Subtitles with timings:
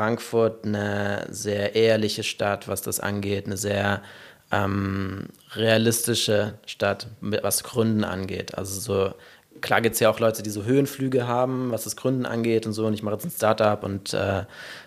[0.00, 4.00] Frankfurt eine sehr ehrliche Stadt, was das angeht, eine sehr
[4.50, 8.56] ähm, realistische Stadt, was Gründen angeht.
[8.56, 9.12] Also so,
[9.60, 12.72] klar gibt es ja auch Leute, die so Höhenflüge haben, was das Gründen angeht und
[12.72, 12.86] so.
[12.86, 14.44] Und ich mache jetzt ein Startup und äh,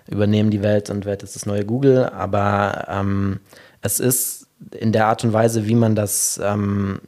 [0.10, 2.10] übernehme die Welt und werde jetzt das neue Google.
[2.10, 3.40] Aber ähm,
[3.84, 7.02] es ist in der Art und Weise, wie man das ähm,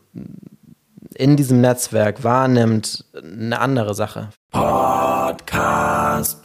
[1.15, 4.29] in diesem Netzwerk wahrnimmt, eine andere Sache.
[4.51, 6.43] Podcast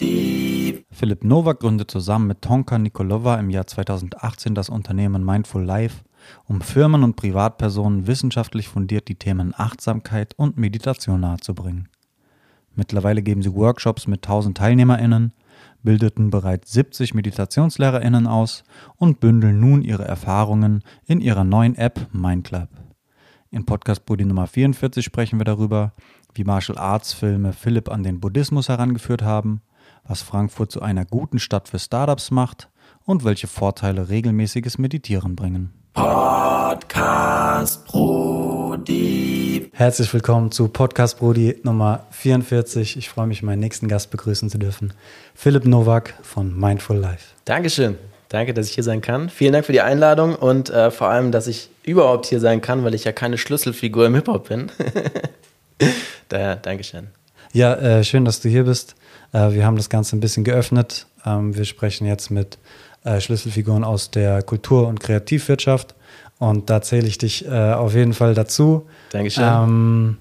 [0.00, 0.84] Brody.
[0.90, 6.04] Philipp Nowak gründet zusammen mit Tonka Nikolova im Jahr 2018 das Unternehmen Mindful Life,
[6.46, 11.88] um Firmen und Privatpersonen wissenschaftlich fundiert die Themen Achtsamkeit und Meditation nahezubringen.
[12.74, 15.32] Mittlerweile geben sie Workshops mit 1000 TeilnehmerInnen,
[15.82, 18.64] bildeten bereits 70 MeditationslehrerInnen aus
[18.96, 22.68] und bündeln nun ihre Erfahrungen in ihrer neuen App MindClub.
[23.50, 25.92] In Podcast Buddy Nummer 44 sprechen wir darüber,
[26.34, 29.62] wie Martial Arts Filme Philipp an den Buddhismus herangeführt haben,
[30.06, 32.68] was Frankfurt zu einer guten Stadt für Startups macht
[33.04, 35.72] und welche Vorteile regelmäßiges Meditieren bringen.
[35.94, 39.70] Podcast Brody.
[39.72, 42.96] Herzlich willkommen zu Podcast Brody Nummer 44.
[42.96, 44.92] Ich freue mich, meinen nächsten Gast begrüßen zu dürfen.
[45.34, 47.34] Philipp Nowak von Mindful Life.
[47.44, 47.98] Dankeschön.
[48.28, 49.28] Danke, dass ich hier sein kann.
[49.28, 52.84] Vielen Dank für die Einladung und äh, vor allem, dass ich überhaupt hier sein kann,
[52.84, 54.70] weil ich ja keine Schlüsselfigur im Hip-Hop bin.
[56.28, 57.08] Daher, Dankeschön.
[57.52, 58.94] Ja, äh, schön, dass du hier bist.
[59.32, 61.06] Äh, wir haben das Ganze ein bisschen geöffnet.
[61.24, 62.58] Ähm, wir sprechen jetzt mit
[63.04, 65.94] äh, Schlüsselfiguren aus der Kultur- und Kreativwirtschaft
[66.38, 68.86] und da zähle ich dich äh, auf jeden Fall dazu.
[69.10, 69.44] Dankeschön.
[69.46, 70.16] Ähm,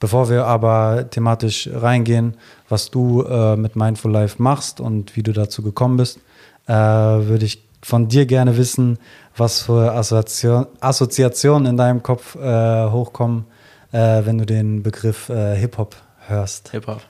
[0.00, 2.36] bevor wir aber thematisch reingehen,
[2.68, 6.20] was du äh, mit Mindful Life machst und wie du dazu gekommen bist,
[6.66, 8.98] äh, würde ich von dir gerne wissen,
[9.36, 13.44] was für Assoziation, Assoziationen in deinem Kopf äh, hochkommen,
[13.92, 16.70] äh, wenn du den Begriff äh, Hip-Hop hörst.
[16.70, 17.02] Hip-Hop.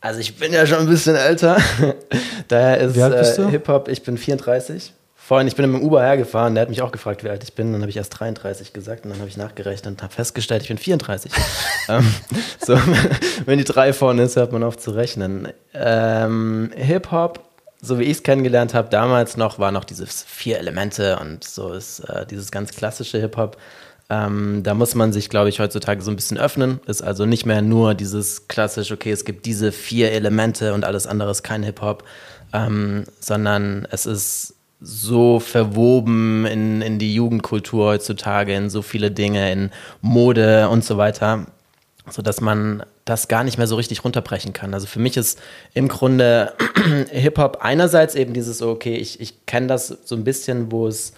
[0.00, 1.58] Also ich bin ja schon ein bisschen älter.
[2.48, 4.92] Daher ist äh, Hip-Hop, ich bin 34.
[5.14, 7.52] Vorhin, ich bin mit dem Uber hergefahren, der hat mich auch gefragt, wie alt ich
[7.54, 7.72] bin.
[7.72, 10.68] Dann habe ich erst 33 gesagt und dann habe ich nachgerechnet und habe festgestellt, ich
[10.68, 11.32] bin 34.
[11.88, 12.14] ähm,
[12.64, 12.78] so,
[13.44, 15.48] wenn die drei vorne ist, hört man auf zu rechnen.
[15.74, 17.48] Ähm, Hip-Hop
[17.80, 21.72] so wie ich es kennengelernt habe, damals noch, war noch diese vier Elemente und so
[21.72, 23.56] ist äh, dieses ganz klassische Hip-Hop.
[24.10, 26.80] Ähm, da muss man sich, glaube ich, heutzutage so ein bisschen öffnen.
[26.86, 31.06] Ist also nicht mehr nur dieses klassische, okay, es gibt diese vier Elemente und alles
[31.06, 32.04] andere ist kein Hip-Hop,
[32.54, 39.52] ähm, sondern es ist so verwoben in, in die Jugendkultur heutzutage, in so viele Dinge,
[39.52, 39.70] in
[40.00, 41.46] Mode und so weiter,
[42.08, 44.72] sodass man das gar nicht mehr so richtig runterbrechen kann.
[44.72, 45.40] Also für mich ist
[45.74, 46.54] im Grunde
[47.10, 51.12] Hip-Hop einerseits eben dieses, okay, ich, ich kenne das so ein bisschen, wo es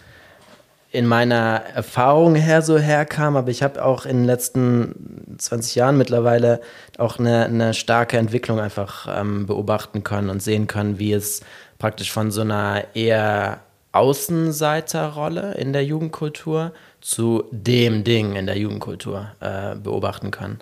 [0.93, 5.97] in meiner Erfahrung her so herkam, aber ich habe auch in den letzten 20 Jahren
[5.97, 6.61] mittlerweile
[6.99, 11.43] auch eine, eine starke Entwicklung einfach ähm, beobachten können und sehen können, wie es
[11.78, 13.61] praktisch von so einer eher
[13.93, 20.59] Außenseiterrolle in der Jugendkultur zu dem Ding in der Jugendkultur äh, beobachten kann.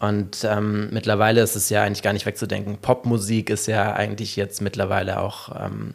[0.00, 2.78] Und ähm, mittlerweile ist es ja eigentlich gar nicht wegzudenken.
[2.78, 5.94] Popmusik ist ja eigentlich jetzt mittlerweile auch ähm,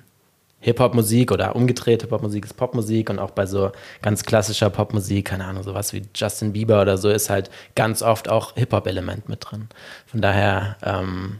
[0.63, 2.01] Hip-Hop-Musik oder umgedreht.
[2.01, 6.53] Hip-Hop-Musik ist Popmusik und auch bei so ganz klassischer Popmusik, keine Ahnung, sowas wie Justin
[6.53, 9.67] Bieber oder so, ist halt ganz oft auch Hip-Hop-Element mit drin.
[10.05, 11.39] Von daher, ähm,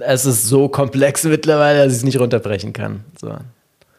[0.00, 3.04] es ist so komplex mittlerweile, dass ich es nicht runterbrechen kann.
[3.20, 3.36] So.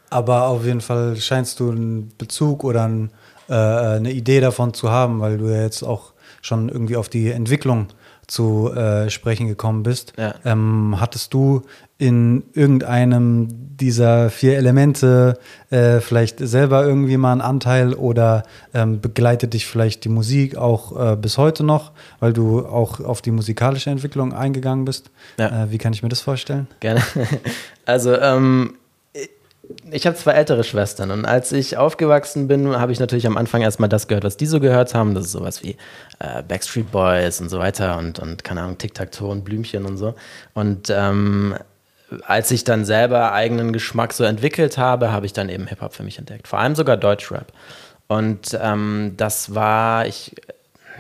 [0.10, 3.10] Aber auf jeden Fall scheinst du einen Bezug oder ein,
[3.48, 6.12] äh, eine Idee davon zu haben, weil du ja jetzt auch
[6.42, 7.88] schon irgendwie auf die Entwicklung
[8.28, 10.14] zu äh, sprechen gekommen bist.
[10.18, 10.36] Ja.
[10.46, 11.62] Ähm, hattest du
[11.98, 13.48] in irgendeinem
[13.80, 15.38] dieser vier Elemente
[15.70, 21.14] äh, vielleicht selber irgendwie mal einen Anteil oder ähm, begleitet dich vielleicht die Musik auch
[21.14, 25.12] äh, bis heute noch, weil du auch auf die musikalische Entwicklung eingegangen bist?
[25.38, 25.64] Ja.
[25.64, 26.68] Äh, wie kann ich mir das vorstellen?
[26.80, 27.02] Gerne.
[27.86, 28.76] Also ähm,
[29.92, 33.62] ich habe zwei ältere Schwestern und als ich aufgewachsen bin, habe ich natürlich am Anfang
[33.62, 35.16] erstmal das gehört, was die so gehört haben.
[35.16, 35.78] Das ist sowas wie
[36.20, 40.16] äh, Backstreet Boys und so weiter und, und keine Ahnung, Tic-Tac-Toe und Blümchen und so.
[40.54, 41.56] Und ähm,
[42.26, 46.04] als ich dann selber eigenen Geschmack so entwickelt habe, habe ich dann eben Hip-Hop für
[46.04, 46.48] mich entdeckt.
[46.48, 47.52] Vor allem sogar Deutschrap.
[48.08, 50.36] Und ähm, das war, ich,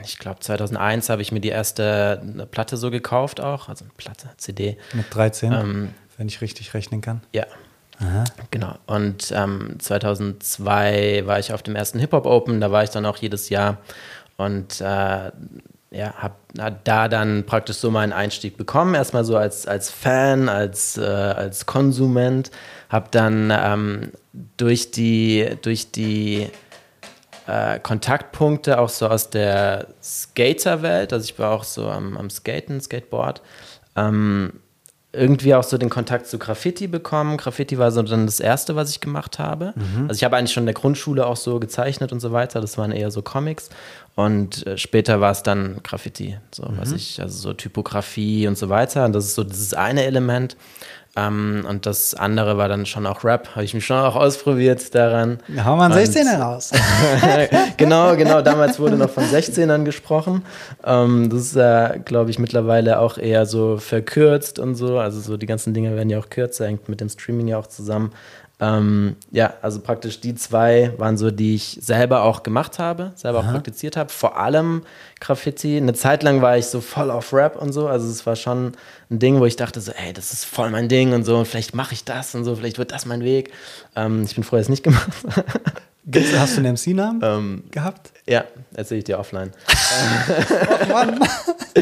[0.03, 2.21] ich glaube 2001 habe ich mir die erste
[2.51, 4.77] Platte so gekauft auch, also eine Platte, CD.
[4.93, 7.21] Mit 13, ähm, wenn ich richtig rechnen kann.
[7.33, 7.45] Ja,
[7.99, 8.23] Aha.
[8.51, 8.75] Genau.
[8.85, 13.17] Und ähm, 2002 war ich auf dem ersten Hip-Hop Open, da war ich dann auch
[13.17, 13.77] jedes Jahr
[14.37, 15.31] und äh,
[15.93, 16.39] ja, hab
[16.83, 18.95] da dann praktisch so meinen Einstieg bekommen.
[18.95, 22.49] Erstmal so als, als Fan, als, äh, als Konsument.
[22.89, 24.11] Habe dann ähm,
[24.57, 26.49] durch die, durch die
[27.47, 32.81] äh, Kontaktpunkte auch so aus der Skaterwelt, also ich war auch so am, am Skaten,
[32.81, 33.41] Skateboard,
[33.95, 34.53] ähm,
[35.13, 37.37] irgendwie auch so den Kontakt zu Graffiti bekommen.
[37.37, 39.73] Graffiti war so dann das Erste, was ich gemacht habe.
[39.75, 40.07] Mhm.
[40.07, 42.61] Also ich habe eigentlich schon in der Grundschule auch so gezeichnet und so weiter.
[42.61, 43.69] Das waren eher so Comics.
[44.15, 46.77] Und äh, später war es dann Graffiti, so mhm.
[46.77, 49.05] was ich, also so Typografie und so weiter.
[49.05, 50.57] Und das ist so dieses eine Element.
[51.15, 53.49] Ähm, und das andere war dann schon auch Rap.
[53.55, 55.39] Habe ich mich schon auch ausprobiert daran.
[55.47, 56.71] Ja, hau mal einen 16er raus.
[57.77, 58.41] genau, genau.
[58.41, 60.43] Damals wurde noch von 16ern gesprochen.
[60.83, 64.97] Ähm, das ist ja, glaube ich, mittlerweile auch eher so verkürzt und so.
[64.97, 67.67] Also so die ganzen Dinge werden ja auch kürzer, hängt mit dem Streaming ja auch
[67.67, 68.11] zusammen.
[68.63, 73.39] Ähm, ja, also praktisch die zwei waren so, die ich selber auch gemacht habe, selber
[73.39, 73.49] Aha.
[73.49, 74.09] auch praktiziert habe.
[74.09, 74.83] Vor allem
[75.19, 75.75] Graffiti.
[75.75, 77.87] Eine Zeit lang war ich so voll auf Rap und so.
[77.87, 78.71] Also es war schon
[79.11, 81.37] ein Ding, wo ich dachte so, ey, das ist voll mein Ding und so.
[81.37, 82.55] Und vielleicht mache ich das und so.
[82.55, 83.51] Vielleicht wird das mein Weg.
[83.97, 85.09] Ähm, ich bin froh, dass es nicht gemacht.
[86.11, 88.11] Hast du einen MC-Namen ähm, gehabt?
[88.27, 89.51] Ja, erzähle ich dir offline.
[90.83, 91.19] oh Mann.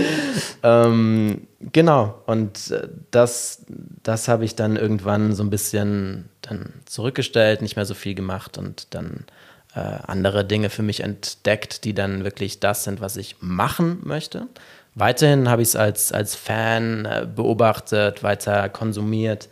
[0.64, 3.64] ähm, genau, und äh, das,
[4.04, 8.60] das habe ich dann irgendwann so ein bisschen dann zurückgestellt, nicht mehr so viel gemacht
[8.60, 9.26] und dann
[9.74, 14.48] äh, andere Dinge für mich entdeckt, die dann wirklich das sind, was ich machen möchte.
[14.94, 19.50] Weiterhin habe ich es als, als Fan äh, beobachtet, weiter konsumiert,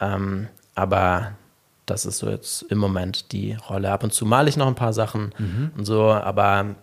[0.00, 1.32] ähm, aber
[1.90, 3.90] das ist so jetzt im Moment die Rolle.
[3.90, 5.72] Ab und zu male ich noch ein paar Sachen mhm.
[5.76, 6.76] und so, aber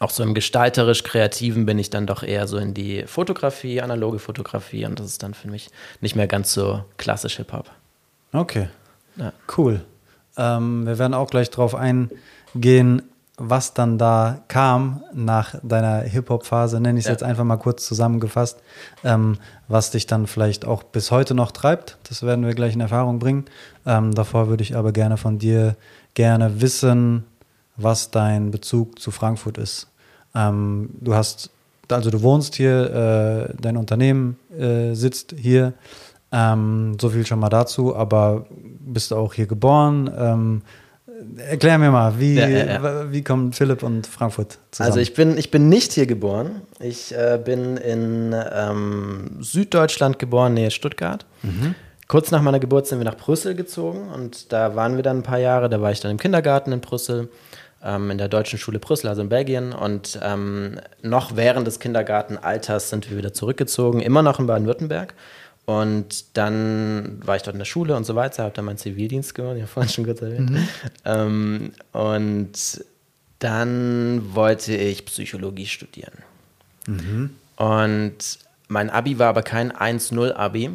[0.00, 4.84] auch so im gestalterisch-kreativen bin ich dann doch eher so in die Fotografie, analoge Fotografie
[4.84, 5.70] und das ist dann für mich
[6.00, 7.70] nicht mehr ganz so klassisch Hip-Hop.
[8.32, 8.68] Okay.
[9.16, 9.32] Ja.
[9.56, 9.80] Cool.
[10.36, 13.02] Ähm, wir werden auch gleich drauf eingehen,
[13.38, 17.12] was dann da kam nach deiner Hip-Hop-Phase, nenne ich es ja.
[17.12, 18.62] jetzt einfach mal kurz zusammengefasst,
[19.04, 19.36] ähm,
[19.68, 21.98] was dich dann vielleicht auch bis heute noch treibt.
[22.08, 23.44] Das werden wir gleich in Erfahrung bringen.
[23.84, 25.76] Ähm, davor würde ich aber gerne von dir
[26.14, 27.24] gerne wissen,
[27.76, 29.88] was dein Bezug zu Frankfurt ist.
[30.34, 31.50] Ähm, du hast,
[31.90, 35.74] also du wohnst hier, äh, dein Unternehmen äh, sitzt hier.
[36.32, 40.62] Ähm, so viel schon mal dazu, aber bist du auch hier geboren?
[41.38, 43.12] Erklär mir mal, wie, ja, ja, ja.
[43.12, 44.90] wie kommen Philipp und Frankfurt zusammen?
[44.90, 46.62] Also ich bin, ich bin nicht hier geboren.
[46.80, 51.24] Ich äh, bin in ähm, Süddeutschland geboren, nähe Stuttgart.
[51.42, 51.74] Mhm.
[52.08, 55.22] Kurz nach meiner Geburt sind wir nach Brüssel gezogen und da waren wir dann ein
[55.22, 55.68] paar Jahre.
[55.68, 57.28] Da war ich dann im Kindergarten in Brüssel,
[57.82, 59.72] ähm, in der deutschen Schule Brüssel, also in Belgien.
[59.72, 65.14] Und ähm, noch während des Kindergartenalters sind wir wieder zurückgezogen, immer noch in Baden-Württemberg.
[65.66, 69.34] Und dann war ich dort in der Schule und so weiter, habe dann meinen Zivildienst
[69.34, 70.50] gemacht, ich habe vorhin schon kurz erwähnt.
[70.50, 70.68] Mhm.
[71.04, 72.84] Ähm, und
[73.40, 76.14] dann wollte ich Psychologie studieren.
[76.86, 77.30] Mhm.
[77.56, 80.70] Und mein Abi war aber kein 1-0-Abi,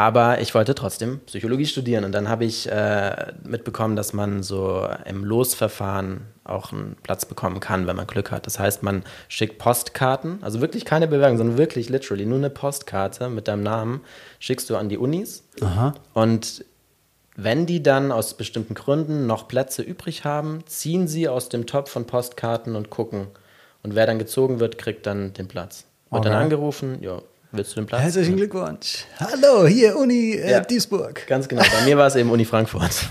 [0.00, 2.04] aber ich wollte trotzdem Psychologie studieren.
[2.04, 7.60] Und dann habe ich äh, mitbekommen, dass man so im Losverfahren auch einen Platz bekommen
[7.60, 8.46] kann, wenn man Glück hat.
[8.46, 13.28] Das heißt, man schickt Postkarten, also wirklich keine Bewerbung, sondern wirklich literally nur eine Postkarte
[13.28, 14.00] mit deinem Namen,
[14.38, 15.46] schickst du an die Unis.
[15.60, 15.92] Aha.
[16.14, 16.64] Und
[17.36, 21.90] wenn die dann aus bestimmten Gründen noch Plätze übrig haben, ziehen sie aus dem Topf
[21.90, 23.26] von Postkarten und gucken.
[23.82, 25.84] Und wer dann gezogen wird, kriegt dann den Platz.
[26.10, 26.30] Wird okay.
[26.30, 27.20] dann angerufen, ja,
[27.52, 28.02] Willst du den Platz?
[28.02, 29.06] Herzlichen Glückwunsch.
[29.18, 31.26] Hallo, hier Uni äh, ja, Duisburg.
[31.26, 31.62] Ganz genau.
[31.62, 33.06] Bei mir war es eben Uni Frankfurt.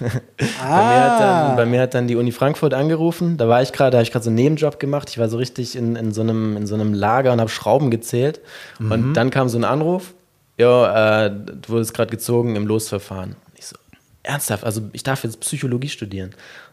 [0.64, 0.70] Ah.
[0.70, 3.36] bei, mir hat dann, bei mir hat dann die Uni Frankfurt angerufen.
[3.36, 5.10] Da war ich gerade, da habe ich gerade so einen Nebenjob gemacht.
[5.10, 7.92] Ich war so richtig in, in, so, einem, in so einem Lager und habe Schrauben
[7.92, 8.40] gezählt.
[8.80, 8.92] Mhm.
[8.92, 10.14] Und dann kam so ein Anruf.
[10.58, 13.36] Ja, äh, du wurdest gerade gezogen im Losverfahren.
[13.56, 13.76] Ich so,
[14.24, 14.64] ernsthaft?
[14.64, 16.30] Also ich darf jetzt Psychologie studieren.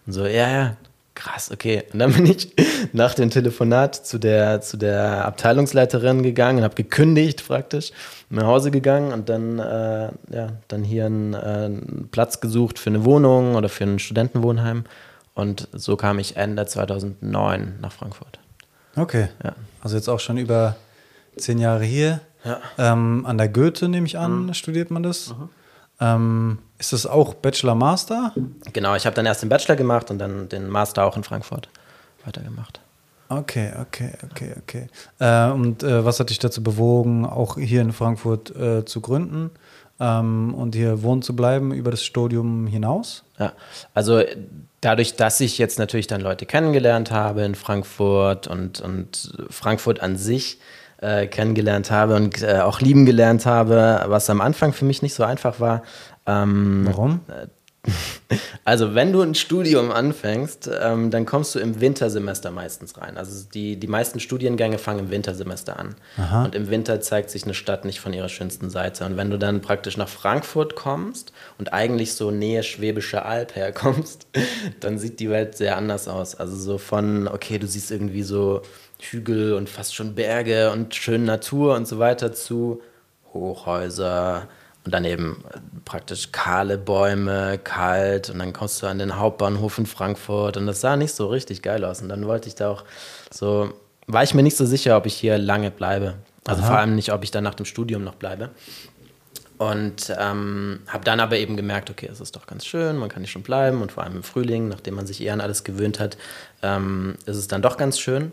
[0.07, 0.77] Und so, ja, ja,
[1.17, 1.83] krass, okay.
[1.93, 2.55] Und dann bin ich
[2.93, 7.91] nach dem Telefonat zu der, zu der Abteilungsleiterin gegangen und habe gekündigt praktisch,
[8.31, 12.91] nach Hause gegangen und dann, äh, ja, dann hier einen, äh, einen, Platz gesucht für
[12.91, 14.85] eine Wohnung oder für ein Studentenwohnheim.
[15.35, 18.39] Und so kam ich Ende 2009 nach Frankfurt.
[18.97, 19.29] Okay.
[19.45, 19.55] Ja.
[19.83, 20.77] Also jetzt auch schon über
[21.37, 22.21] zehn Jahre hier.
[22.45, 22.61] Ja.
[22.79, 24.55] Ähm, an der Goethe, nehme ich an, mhm.
[24.55, 25.35] studiert man das.
[25.35, 25.49] Mhm.
[26.01, 28.33] Ähm, ist das auch Bachelor-Master?
[28.73, 31.69] Genau, ich habe dann erst den Bachelor gemacht und dann den Master auch in Frankfurt
[32.25, 32.81] weitergemacht.
[33.29, 34.87] Okay, okay, okay, okay.
[35.19, 39.51] Äh, und äh, was hat dich dazu bewogen, auch hier in Frankfurt äh, zu gründen
[39.99, 43.25] ähm, und hier wohnen zu bleiben über das Studium hinaus?
[43.39, 43.53] Ja,
[43.95, 44.23] also
[44.81, 50.17] dadurch, dass ich jetzt natürlich dann Leute kennengelernt habe in Frankfurt und, und Frankfurt an
[50.17, 50.61] sich
[50.99, 55.15] äh, kennengelernt habe und äh, auch lieben gelernt habe, was am Anfang für mich nicht
[55.15, 55.83] so einfach war,
[56.27, 57.21] ähm, Warum?
[58.65, 63.17] Also, wenn du ein Studium anfängst, ähm, dann kommst du im Wintersemester meistens rein.
[63.17, 65.95] Also, die, die meisten Studiengänge fangen im Wintersemester an.
[66.17, 66.45] Aha.
[66.45, 69.05] Und im Winter zeigt sich eine Stadt nicht von ihrer schönsten Seite.
[69.05, 74.27] Und wenn du dann praktisch nach Frankfurt kommst und eigentlich so Nähe Schwäbische Alb herkommst,
[74.81, 76.35] dann sieht die Welt sehr anders aus.
[76.35, 78.63] Also, so von, okay, du siehst irgendwie so
[78.99, 82.83] Hügel und fast schon Berge und schöne Natur und so weiter zu
[83.33, 84.49] Hochhäuser
[84.87, 85.45] und dann eben
[85.85, 90.81] praktisch kahle Bäume, kalt und dann kommst du an den Hauptbahnhof in Frankfurt und das
[90.81, 92.85] sah nicht so richtig geil aus und dann wollte ich da auch
[93.31, 93.75] so,
[94.07, 96.15] war ich mir nicht so sicher, ob ich hier lange bleibe.
[96.47, 96.71] Also Aha.
[96.71, 98.51] vor allem nicht, ob ich dann nach dem Studium noch bleibe.
[99.59, 103.23] Und ähm, habe dann aber eben gemerkt, okay, es ist doch ganz schön, man kann
[103.23, 105.99] hier schon bleiben und vor allem im Frühling, nachdem man sich eher an alles gewöhnt
[105.99, 106.17] hat,
[106.63, 108.33] ähm, ist es dann doch ganz schön.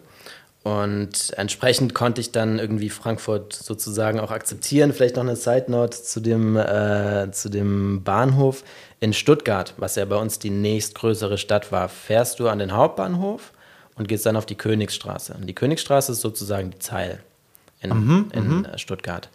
[0.64, 4.94] Und entsprechend konnte ich dann irgendwie Frankfurt sozusagen auch akzeptieren.
[4.94, 8.64] Vielleicht noch eine Side Note zu dem, äh, zu dem Bahnhof
[9.02, 11.90] in Stuttgart, was ja bei uns die nächstgrößere Stadt war.
[11.90, 13.52] Fährst du an den Hauptbahnhof
[13.96, 15.34] und gehst dann auf die Königsstraße.
[15.34, 17.20] Und die Königsstraße ist sozusagen die Zeil
[17.82, 18.68] in, mhm, in mhm.
[18.78, 19.28] Stuttgart.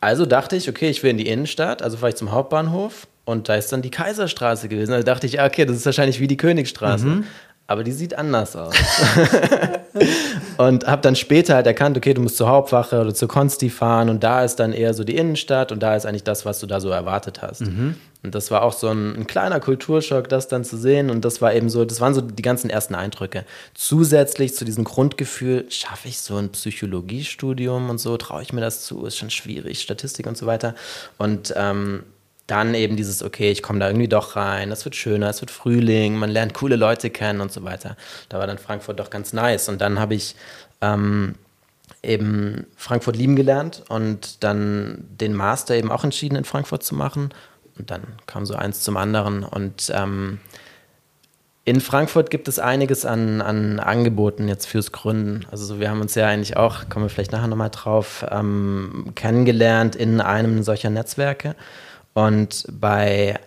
[0.00, 3.48] Also dachte ich, okay, ich will in die Innenstadt, also fahre ich zum Hauptbahnhof und
[3.48, 4.92] da ist dann die Kaiserstraße gewesen.
[4.92, 7.06] Also dachte ich, okay, das ist wahrscheinlich wie die Königsstraße.
[7.06, 7.24] Mhm
[7.66, 8.74] aber die sieht anders aus.
[10.56, 14.08] und habe dann später halt erkannt, okay, du musst zur Hauptwache oder zur Konsti fahren
[14.08, 16.66] und da ist dann eher so die Innenstadt und da ist eigentlich das, was du
[16.66, 17.62] da so erwartet hast.
[17.62, 17.96] Mhm.
[18.22, 21.40] Und das war auch so ein, ein, kleiner Kulturschock, das dann zu sehen und das
[21.40, 23.44] war eben so, das waren so die ganzen ersten Eindrücke.
[23.74, 28.82] Zusätzlich zu diesem Grundgefühl, schaffe ich so ein Psychologiestudium und so, traue ich mir das
[28.84, 30.74] zu, ist schon schwierig, Statistik und so weiter.
[31.18, 32.02] Und ähm,
[32.46, 35.50] dann eben dieses, okay, ich komme da irgendwie doch rein, es wird schöner, es wird
[35.50, 37.96] Frühling, man lernt coole Leute kennen und so weiter.
[38.28, 39.68] Da war dann Frankfurt doch ganz nice.
[39.68, 40.36] Und dann habe ich
[40.80, 41.34] ähm,
[42.02, 47.30] eben Frankfurt lieben gelernt und dann den Master eben auch entschieden, in Frankfurt zu machen.
[47.78, 49.42] Und dann kam so eins zum anderen.
[49.42, 50.38] Und ähm,
[51.64, 55.46] in Frankfurt gibt es einiges an, an Angeboten jetzt fürs Gründen.
[55.50, 59.96] Also wir haben uns ja eigentlich auch, kommen wir vielleicht nachher nochmal drauf, ähm, kennengelernt
[59.96, 61.56] in einem solcher Netzwerke.
[62.16, 63.38] Und bei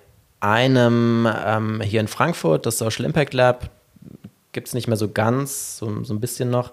[0.41, 3.71] einem ähm, hier in Frankfurt, das Social Impact Lab,
[4.51, 6.71] gibt es nicht mehr so ganz, so, so ein bisschen noch,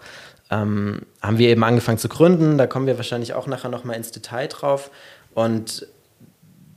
[0.51, 2.59] ähm, haben wir eben angefangen zu gründen.
[2.59, 4.91] Da kommen wir wahrscheinlich auch nachher nochmal ins Detail drauf.
[5.33, 5.87] Und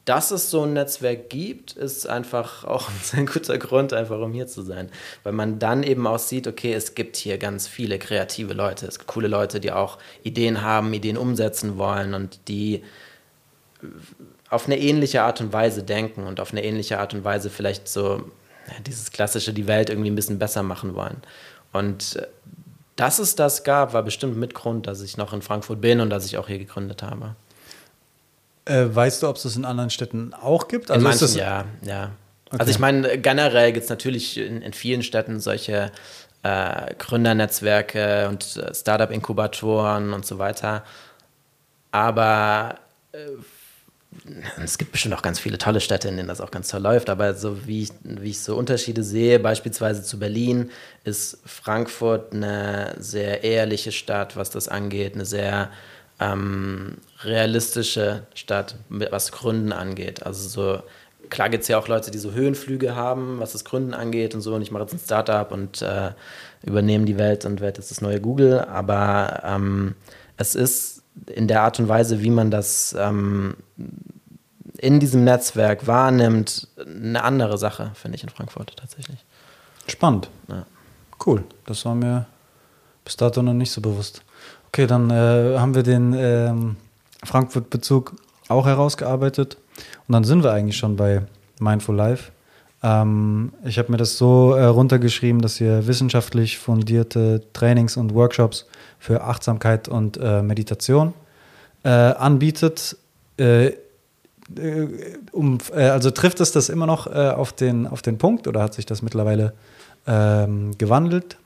[0.06, 4.48] dass es so ein Netzwerk gibt, ist einfach auch ein guter Grund, einfach um hier
[4.48, 4.90] zu sein.
[5.24, 9.00] Weil man dann eben auch sieht, okay, es gibt hier ganz viele kreative Leute, es
[9.00, 12.84] gibt coole Leute, die auch Ideen haben, Ideen umsetzen wollen und die
[14.50, 17.88] auf eine ähnliche Art und Weise denken und auf eine ähnliche Art und Weise vielleicht
[17.88, 18.32] so
[18.86, 21.18] dieses klassische, die Welt irgendwie ein bisschen besser machen wollen.
[21.72, 22.28] Und äh,
[22.96, 26.10] dass es das gab, war bestimmt mit Grund, dass ich noch in Frankfurt bin und
[26.10, 27.36] dass ich auch hier gegründet habe.
[28.66, 30.92] Äh, weißt du, ob es das in anderen Städten auch gibt?
[30.92, 32.12] Also in manchen, ja, ja.
[32.48, 32.58] Okay.
[32.60, 35.92] Also ich meine, generell gibt es natürlich in, in, vielen Städten solche
[36.44, 40.84] äh, Gründernetzwerke und äh, Startup-Inkubatoren und so weiter.
[41.92, 42.76] Aber
[43.12, 43.18] äh,
[44.64, 47.10] es gibt bestimmt auch ganz viele tolle Städte, in denen das auch ganz toll läuft,
[47.10, 50.72] aber so wie ich, wie ich so Unterschiede sehe, beispielsweise zu Berlin,
[51.04, 55.70] ist Frankfurt eine sehr ehrliche Stadt, was das angeht, eine sehr
[56.20, 60.26] ähm, realistische Stadt, was Gründen angeht.
[60.26, 60.84] Also so,
[61.30, 64.42] klar gibt es ja auch Leute, die so Höhenflüge haben, was das Gründen angeht und
[64.42, 66.12] so, und ich mache jetzt ein Startup und äh,
[66.64, 69.96] übernehme die Welt und werde jetzt das neue Google, aber ähm,
[70.38, 73.56] es ist in der Art und Weise, wie man das ähm,
[74.78, 79.26] in diesem Netzwerk wahrnimmt, eine andere Sache, finde ich in Frankfurt tatsächlich.
[79.88, 80.30] Spannend.
[80.48, 80.66] Ja.
[81.26, 81.44] Cool.
[81.66, 82.28] Das war mir
[83.04, 84.22] bis dato noch nicht so bewusst.
[84.68, 86.78] Okay, dann äh, haben wir den ähm,
[87.24, 88.16] Frankfurt-Bezug
[88.48, 89.58] auch herausgearbeitet.
[90.08, 91.24] Und dann sind wir eigentlich schon bei
[91.60, 92.32] Mindful Life.
[92.84, 98.66] Ähm, ich habe mir das so äh, runtergeschrieben, dass ihr wissenschaftlich fundierte Trainings und Workshops
[99.00, 101.14] für Achtsamkeit und äh, Meditation
[101.84, 102.98] äh, anbietet.
[103.38, 103.76] Äh, äh,
[105.32, 108.74] um, äh, also trifft es das immer noch auf, den, auf den Punkt oder hat
[108.74, 109.54] sich das mittlerweile
[110.08, 111.38] ähm, gewandelt?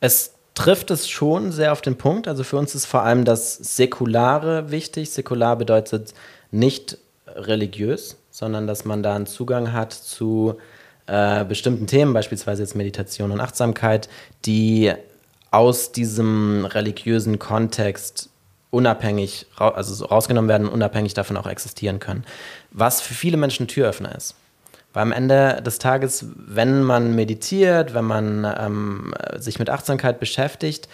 [0.00, 2.28] Es trifft es schon sehr auf den Punkt.
[2.28, 5.10] Also für uns ist vor allem das Säkulare wichtig.
[5.10, 6.12] Säkular bedeutet
[6.50, 10.56] nicht religiös, sondern dass man da einen Zugang hat zu
[11.06, 14.08] äh, bestimmten Themen, beispielsweise jetzt Meditation und Achtsamkeit,
[14.44, 14.92] die
[15.50, 18.30] aus diesem religiösen Kontext
[18.70, 22.24] unabhängig, also rausgenommen werden, unabhängig davon auch existieren können.
[22.70, 24.36] Was für viele Menschen Türöffner ist.
[24.92, 30.88] Weil am Ende des Tages, wenn man meditiert, wenn man ähm, sich mit Achtsamkeit beschäftigt,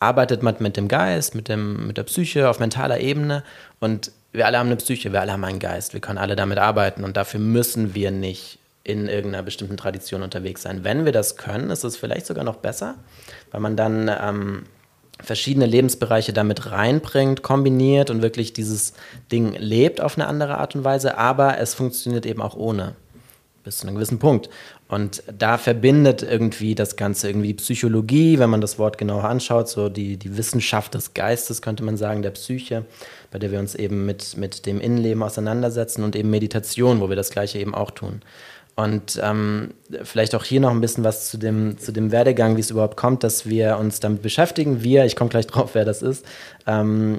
[0.00, 3.42] arbeitet man mit dem Geist, mit, dem, mit der Psyche auf mentaler Ebene
[3.80, 6.58] und wir alle haben eine Psyche, wir alle haben einen Geist, wir können alle damit
[6.58, 8.58] arbeiten und dafür müssen wir nicht
[8.88, 10.82] in irgendeiner bestimmten Tradition unterwegs sein.
[10.82, 12.94] Wenn wir das können, ist es vielleicht sogar noch besser,
[13.50, 14.62] weil man dann ähm,
[15.22, 18.94] verschiedene Lebensbereiche damit reinbringt, kombiniert und wirklich dieses
[19.30, 22.94] Ding lebt auf eine andere Art und Weise, aber es funktioniert eben auch ohne
[23.62, 24.48] bis zu einem gewissen Punkt.
[24.88, 29.68] Und da verbindet irgendwie das Ganze irgendwie die Psychologie, wenn man das Wort genauer anschaut,
[29.68, 32.86] so die, die Wissenschaft des Geistes, könnte man sagen, der Psyche,
[33.30, 37.16] bei der wir uns eben mit, mit dem Innenleben auseinandersetzen und eben Meditation, wo wir
[37.16, 38.22] das Gleiche eben auch tun.
[38.78, 42.60] Und ähm, vielleicht auch hier noch ein bisschen was zu dem, zu dem Werdegang, wie
[42.60, 44.84] es überhaupt kommt, dass wir uns damit beschäftigen.
[44.84, 46.24] Wir, ich komme gleich drauf, wer das ist,
[46.64, 47.18] ähm,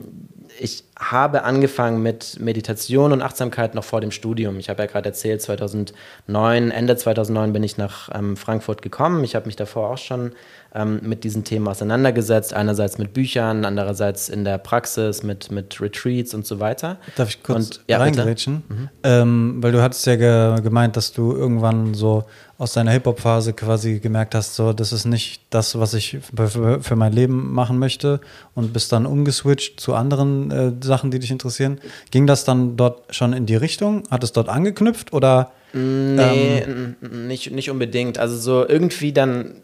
[0.59, 4.59] ich habe angefangen mit Meditation und Achtsamkeit noch vor dem Studium.
[4.59, 9.23] Ich habe ja gerade erzählt, 2009, Ende 2009 bin ich nach ähm, Frankfurt gekommen.
[9.23, 10.33] Ich habe mich davor auch schon
[10.75, 12.53] ähm, mit diesen Themen auseinandergesetzt.
[12.53, 16.97] Einerseits mit Büchern, andererseits in der Praxis, mit, mit Retreats und so weiter.
[17.15, 18.63] Darf ich kurz und, ja, reingrätschen?
[18.67, 18.89] Mhm.
[19.03, 22.25] Ähm, weil du hattest ja ge gemeint, dass du irgendwann so
[22.59, 26.95] aus deiner Hip-Hop-Phase quasi gemerkt hast, so, das ist nicht das, was ich für, für,
[26.97, 28.19] mein Leben machen möchte
[28.53, 31.79] und bist dann umgeswitcht zu anderen äh, Sachen, die dich interessieren.
[32.11, 34.03] Ging das dann dort schon in die Richtung?
[34.11, 35.53] Hat es dort angeknüpft oder?
[35.71, 38.17] Nee, ähm, nicht, nicht unbedingt.
[38.17, 39.61] Also so irgendwie dann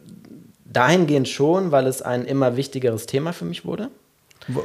[0.64, 3.90] dahingehend schon, weil es ein immer wichtigeres Thema für mich wurde.
[4.48, 4.58] Wie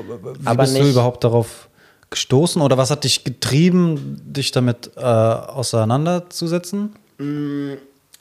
[0.45, 1.69] Aber bist nicht, du überhaupt darauf
[2.11, 6.95] gestoßen oder was hat dich getrieben, dich damit äh, auseinanderzusetzen?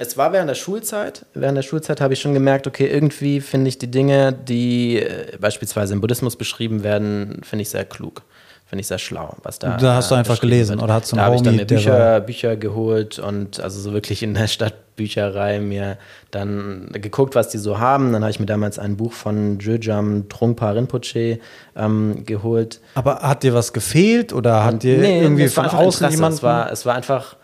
[0.02, 1.26] Es war während der Schulzeit.
[1.34, 5.38] Während der Schulzeit habe ich schon gemerkt, okay, irgendwie finde ich die Dinge, die äh,
[5.38, 8.22] beispielsweise im Buddhismus beschrieben werden, finde ich sehr klug.
[8.66, 9.76] Finde ich sehr schlau, was da.
[9.76, 10.84] Da hast du einfach gelesen wird.
[10.84, 14.24] oder hast du Da habe ich dann mir Bücher, Bücher geholt und also so wirklich
[14.24, 15.98] in der Stadtbücherei mir
[16.32, 18.14] dann geguckt, was die so haben.
[18.14, 21.40] Dann habe ich mir damals ein Buch von Jojam Trungpa Rinpoche
[21.76, 22.80] ähm, geholt.
[22.96, 26.36] Aber hat dir was gefehlt oder hat dir nee, irgendwie von außen jemand?
[26.36, 27.36] Es war, es war einfach,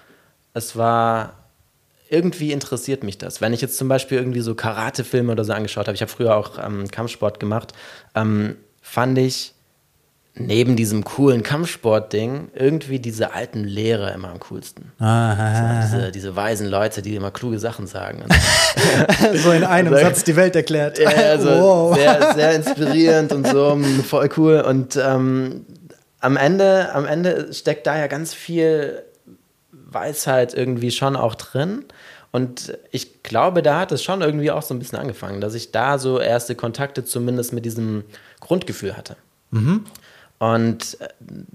[0.53, 1.33] es war
[2.09, 3.41] irgendwie interessiert mich das.
[3.41, 6.35] Wenn ich jetzt zum Beispiel irgendwie so Karate-Filme oder so angeschaut habe, ich habe früher
[6.35, 7.73] auch ähm, Kampfsport gemacht,
[8.13, 9.55] ähm, fand ich
[10.37, 14.91] neben diesem coolen Kampfsport-Ding irgendwie diese alten Lehrer immer am coolsten.
[14.99, 18.25] Ah, so, diese, diese, weisen Leute, die immer kluge Sachen sagen.
[19.35, 20.99] so in einem also, Satz die Welt erklärt.
[20.99, 21.95] Ja, also wow.
[21.95, 24.59] sehr, sehr inspirierend und so, voll cool.
[24.59, 25.65] Und ähm,
[26.19, 29.04] am, Ende, am Ende steckt da ja ganz viel
[29.95, 31.85] Weisheit irgendwie schon auch drin.
[32.31, 35.71] Und ich glaube, da hat es schon irgendwie auch so ein bisschen angefangen, dass ich
[35.71, 38.03] da so erste Kontakte zumindest mit diesem
[38.41, 39.15] Grundgefühl hatte.
[39.51, 39.85] Mhm.
[40.37, 41.07] Und äh,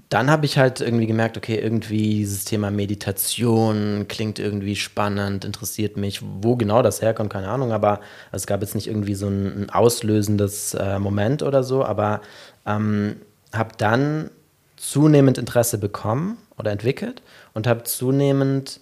[0.09, 5.97] dann habe ich halt irgendwie gemerkt, okay, irgendwie dieses Thema Meditation klingt irgendwie spannend, interessiert
[5.97, 6.21] mich.
[6.41, 8.01] Wo genau das herkommt, keine Ahnung, aber
[8.31, 12.21] es gab jetzt nicht irgendwie so ein, ein auslösendes äh, Moment oder so, aber
[12.65, 13.17] ähm,
[13.53, 14.31] habe dann
[14.77, 17.21] zunehmend Interesse bekommen oder entwickelt
[17.53, 18.79] und habe zunehmend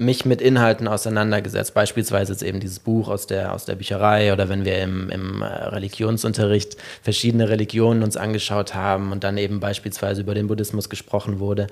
[0.00, 1.74] mich mit Inhalten auseinandergesetzt.
[1.74, 5.42] Beispielsweise jetzt eben dieses Buch aus der, aus der Bücherei oder wenn wir im, im
[5.42, 11.38] äh, Religionsunterricht verschiedene Religionen uns angeschaut haben und dann eben beispielsweise über den Buddhismus gesprochen
[11.38, 11.66] wurde.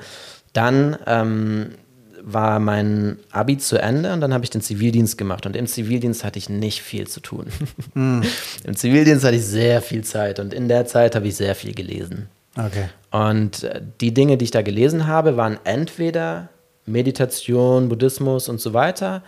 [0.53, 1.71] Dann ähm,
[2.23, 5.47] war mein Abi zu Ende und dann habe ich den Zivildienst gemacht.
[5.47, 7.47] Und im Zivildienst hatte ich nicht viel zu tun.
[7.95, 8.21] Mm.
[8.65, 11.75] Im Zivildienst hatte ich sehr viel Zeit und in der Zeit habe ich sehr viel
[11.75, 12.29] gelesen.
[12.59, 12.89] Okay.
[13.11, 16.49] Und äh, die Dinge, die ich da gelesen habe, waren entweder
[16.87, 19.23] Meditation, Buddhismus und so weiter,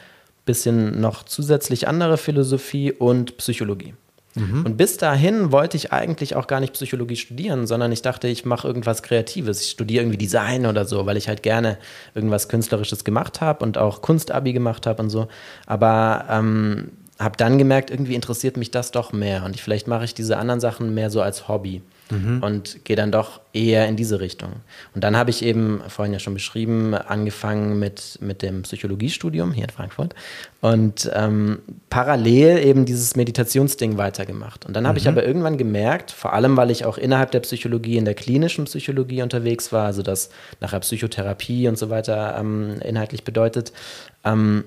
[0.44, 3.94] bisschen noch zusätzlich andere Philosophie und Psychologie.
[4.34, 4.64] Mhm.
[4.64, 8.44] Und bis dahin wollte ich eigentlich auch gar nicht Psychologie studieren, sondern ich dachte, ich
[8.44, 9.60] mache irgendwas Kreatives.
[9.62, 11.78] Ich studiere irgendwie Design oder so, weil ich halt gerne
[12.14, 15.28] irgendwas Künstlerisches gemacht habe und auch Kunstabi gemacht habe und so.
[15.66, 20.04] Aber ähm, habe dann gemerkt, irgendwie interessiert mich das doch mehr und ich, vielleicht mache
[20.04, 22.42] ich diese anderen Sachen mehr so als Hobby mhm.
[22.42, 24.52] und gehe dann doch eher in diese Richtung.
[24.94, 29.64] Und dann habe ich eben, vorhin ja schon beschrieben, angefangen mit, mit dem Psychologiestudium hier
[29.64, 30.14] in Frankfurt
[30.60, 34.66] und ähm, parallel eben dieses Meditationsding weitergemacht.
[34.66, 35.02] Und dann habe mhm.
[35.02, 38.64] ich aber irgendwann gemerkt, vor allem weil ich auch innerhalb der Psychologie, in der klinischen
[38.64, 43.72] Psychologie unterwegs war, also das nachher Psychotherapie und so weiter ähm, inhaltlich bedeutet,
[44.24, 44.64] ähm,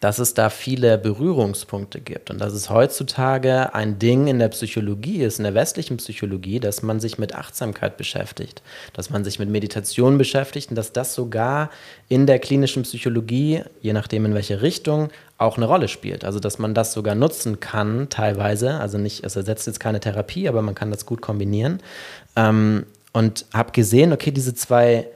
[0.00, 5.22] dass es da viele Berührungspunkte gibt und dass es heutzutage ein Ding in der Psychologie
[5.22, 9.48] ist, in der westlichen Psychologie, dass man sich mit Achtsamkeit beschäftigt, dass man sich mit
[9.48, 11.70] Meditation beschäftigt und dass das sogar
[12.08, 16.24] in der klinischen Psychologie, je nachdem in welche Richtung, auch eine Rolle spielt.
[16.24, 20.48] Also dass man das sogar nutzen kann teilweise, also nicht, es ersetzt jetzt keine Therapie,
[20.48, 21.80] aber man kann das gut kombinieren.
[22.36, 25.08] Ähm, und habe gesehen, okay, diese zwei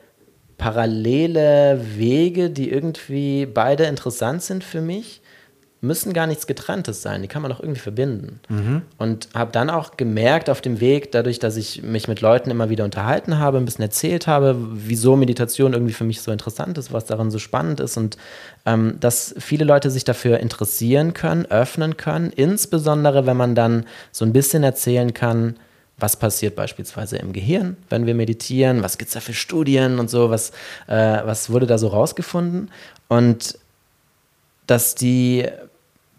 [0.62, 5.20] parallele Wege, die irgendwie beide interessant sind für mich,
[5.80, 7.20] müssen gar nichts getrenntes sein.
[7.20, 8.38] Die kann man auch irgendwie verbinden.
[8.48, 8.82] Mhm.
[8.96, 12.70] Und habe dann auch gemerkt auf dem Weg, dadurch, dass ich mich mit Leuten immer
[12.70, 16.92] wieder unterhalten habe, ein bisschen erzählt habe, wieso Meditation irgendwie für mich so interessant ist,
[16.92, 18.16] was daran so spannend ist und
[18.64, 24.24] ähm, dass viele Leute sich dafür interessieren können, öffnen können, insbesondere wenn man dann so
[24.24, 25.56] ein bisschen erzählen kann,
[26.02, 30.10] was passiert beispielsweise im Gehirn, wenn wir meditieren, was gibt es da für Studien und
[30.10, 30.50] so, was,
[30.88, 32.70] äh, was wurde da so rausgefunden.
[33.08, 33.56] Und
[34.66, 35.46] dass die,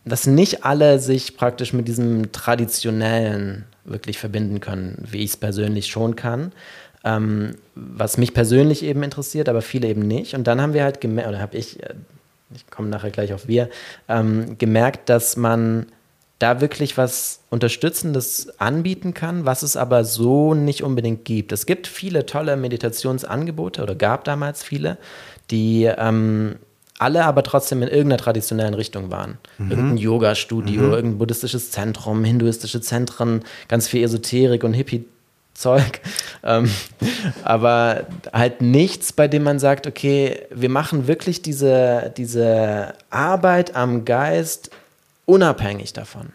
[0.06, 5.88] dass nicht alle sich praktisch mit diesem traditionellen wirklich verbinden können, wie ich es persönlich
[5.88, 6.54] schon kann.
[7.04, 10.36] Ähm, was mich persönlich eben interessiert, aber viele eben nicht.
[10.36, 11.94] Und dann haben wir halt gemerkt, oder habe ich, äh,
[12.56, 13.70] ich komme nachher gleich auf wir,
[14.08, 15.88] ähm, gemerkt, dass man
[16.44, 21.54] da wirklich was Unterstützendes anbieten kann, was es aber so nicht unbedingt gibt.
[21.54, 24.98] Es gibt viele tolle Meditationsangebote oder gab damals viele,
[25.52, 26.58] die ähm,
[27.00, 29.38] alle aber trotzdem in irgendeiner traditionellen Richtung waren.
[29.58, 29.72] Mhm.
[29.72, 30.92] Irgendein Yoga-Studio, mhm.
[30.92, 35.06] irgendein buddhistisches Zentrum, hinduistische Zentren, ganz viel Esoterik und Hippie.
[35.56, 36.02] Zeug,
[36.44, 36.68] ähm,
[37.44, 44.04] aber halt nichts, bei dem man sagt, okay, wir machen wirklich diese, diese Arbeit am
[44.04, 44.72] Geist
[45.26, 46.34] unabhängig davon.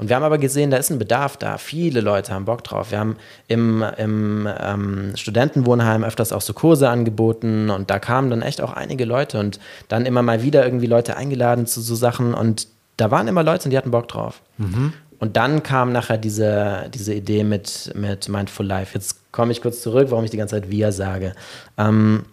[0.00, 1.58] Und wir haben aber gesehen, da ist ein Bedarf da.
[1.58, 2.90] Viele Leute haben Bock drauf.
[2.90, 3.16] Wir haben
[3.48, 8.72] im, im ähm, Studentenwohnheim öfters auch so Kurse angeboten und da kamen dann echt auch
[8.72, 12.66] einige Leute und dann immer mal wieder irgendwie Leute eingeladen zu so Sachen und
[12.96, 14.40] da waren immer Leute und die hatten Bock drauf.
[14.56, 14.94] Mhm.
[15.18, 18.94] Und dann kam nachher diese, diese Idee mit, mit Mindful Life.
[18.94, 21.34] Jetzt komme ich kurz zurück, warum ich die ganze Zeit wir sage.
[21.76, 22.24] Ähm,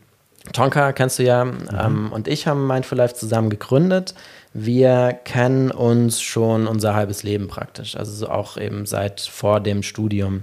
[0.54, 1.68] Tonka kennst du ja mhm.
[1.78, 4.14] ähm, und ich haben Mindful Life zusammen gegründet
[4.60, 10.42] wir kennen uns schon unser halbes Leben praktisch, also auch eben seit vor dem Studium.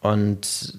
[0.00, 0.78] Und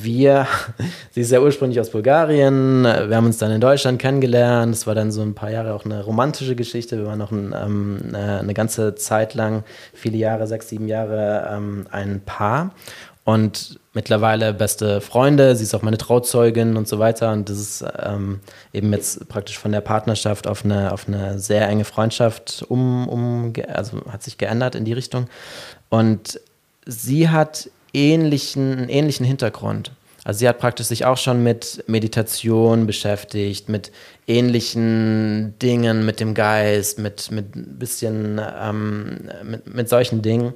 [0.00, 0.46] wir,
[1.10, 4.94] sie ist ja ursprünglich aus Bulgarien, wir haben uns dann in Deutschland kennengelernt, es war
[4.94, 8.54] dann so ein paar Jahre auch eine romantische Geschichte, wir waren noch ein, ähm, eine
[8.54, 12.70] ganze Zeit lang, viele Jahre, sechs, sieben Jahre ähm, ein Paar.
[13.24, 17.32] Und mittlerweile beste Freunde, sie ist auch meine Trauzeugin und so weiter.
[17.32, 18.38] Und das ist ähm,
[18.72, 23.52] eben jetzt praktisch von der Partnerschaft auf eine, auf eine sehr enge Freundschaft um, um,
[23.66, 25.26] also hat sich geändert in die Richtung.
[25.88, 26.40] Und
[26.86, 29.90] sie hat ähnlichen, einen ähnlichen Hintergrund.
[30.22, 33.90] Also sie hat praktisch sich auch schon mit Meditation beschäftigt, mit
[34.28, 40.54] ähnlichen Dingen, mit dem Geist, mit, mit bisschen, ähm, mit, mit solchen Dingen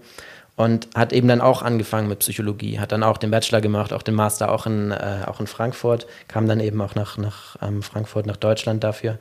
[0.56, 4.02] und hat eben dann auch angefangen mit Psychologie, hat dann auch den Bachelor gemacht, auch
[4.02, 7.82] den Master auch in, äh, auch in Frankfurt, kam dann eben auch nach, nach ähm,
[7.82, 9.18] Frankfurt, nach Deutschland dafür.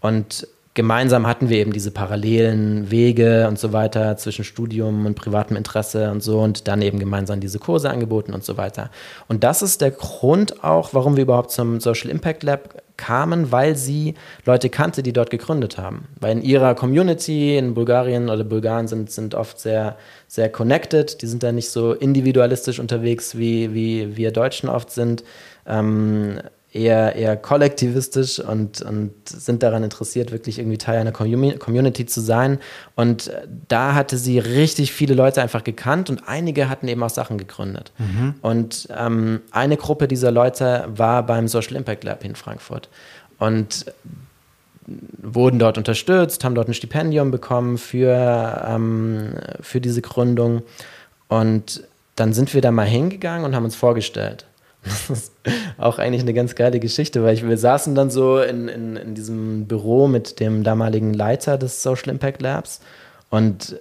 [0.00, 5.56] Und gemeinsam hatten wir eben diese parallelen Wege und so weiter zwischen Studium und privatem
[5.56, 8.90] Interesse und so und dann eben gemeinsam diese Kurse angeboten und so weiter.
[9.28, 13.76] Und das ist der Grund auch, warum wir überhaupt zum Social Impact Lab kamen, weil
[13.76, 14.14] sie
[14.44, 16.08] Leute kannte, die dort gegründet haben.
[16.20, 19.96] Weil in ihrer Community in Bulgarien oder Bulgaren sind, sind oft sehr,
[20.30, 25.24] sehr connected, die sind da nicht so individualistisch unterwegs, wie, wie wir Deutschen oft sind.
[25.66, 26.38] Ähm,
[26.72, 32.60] eher, eher kollektivistisch und, und sind daran interessiert, wirklich irgendwie Teil einer Community zu sein.
[32.94, 33.32] Und
[33.66, 37.90] da hatte sie richtig viele Leute einfach gekannt und einige hatten eben auch Sachen gegründet.
[37.98, 38.34] Mhm.
[38.40, 42.88] Und ähm, eine Gruppe dieser Leute war beim Social Impact Lab in Frankfurt
[43.40, 43.86] und
[44.86, 50.62] wurden dort unterstützt, haben dort ein Stipendium bekommen für, ähm, für diese Gründung.
[51.28, 51.84] Und
[52.16, 54.46] dann sind wir da mal hingegangen und haben uns vorgestellt.
[54.82, 55.32] Das ist
[55.76, 59.14] auch eigentlich eine ganz geile Geschichte, weil ich, wir saßen dann so in, in, in
[59.14, 62.80] diesem Büro mit dem damaligen Leiter des Social Impact Labs
[63.28, 63.78] und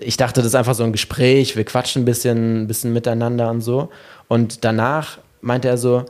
[0.00, 3.50] ich dachte, das ist einfach so ein Gespräch, wir quatschen ein bisschen, ein bisschen miteinander
[3.50, 3.90] und so.
[4.28, 6.04] Und danach meinte er so,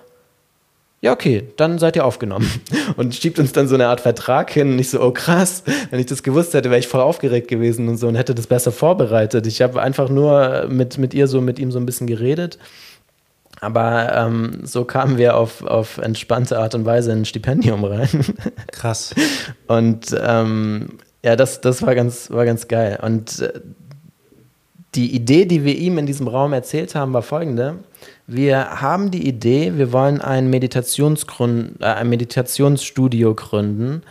[1.05, 2.51] ja, okay, dann seid ihr aufgenommen.
[2.97, 4.73] Und schiebt uns dann so eine Art Vertrag hin.
[4.73, 7.89] Und ich so, oh krass, wenn ich das gewusst hätte, wäre ich voll aufgeregt gewesen
[7.89, 9.47] und so und hätte das besser vorbereitet.
[9.47, 12.59] Ich habe einfach nur mit, mit ihr so, mit ihm so ein bisschen geredet.
[13.61, 18.09] Aber ähm, so kamen wir auf, auf entspannte Art und Weise in ein Stipendium rein.
[18.73, 19.15] Krass.
[19.67, 20.89] Und ähm,
[21.23, 22.99] ja, das, das war, ganz, war ganz geil.
[23.03, 23.61] Und äh,
[24.95, 27.81] die Idee, die wir ihm in diesem Raum erzählt haben, war folgende.
[28.27, 34.03] Wir haben die Idee, wir wollen ein, Meditationsgrund, äh, ein Meditationsstudio gründen,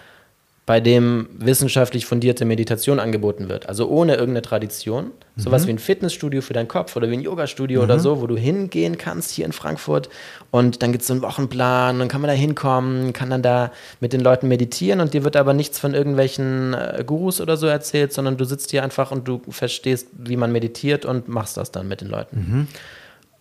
[0.65, 3.67] bei dem wissenschaftlich fundierte Meditation angeboten wird.
[3.67, 5.05] Also ohne irgendeine Tradition.
[5.35, 5.41] Mhm.
[5.41, 7.83] Sowas wie ein Fitnessstudio für deinen Kopf oder wie ein Yoga-Studio mhm.
[7.83, 10.07] oder so, wo du hingehen kannst hier in Frankfurt.
[10.51, 13.71] Und dann gibt es so einen Wochenplan, dann kann man da hinkommen, kann dann da
[13.99, 17.67] mit den Leuten meditieren und dir wird aber nichts von irgendwelchen äh, Gurus oder so
[17.67, 21.71] erzählt, sondern du sitzt hier einfach und du verstehst, wie man meditiert und machst das
[21.71, 22.37] dann mit den Leuten.
[22.37, 22.67] Mhm.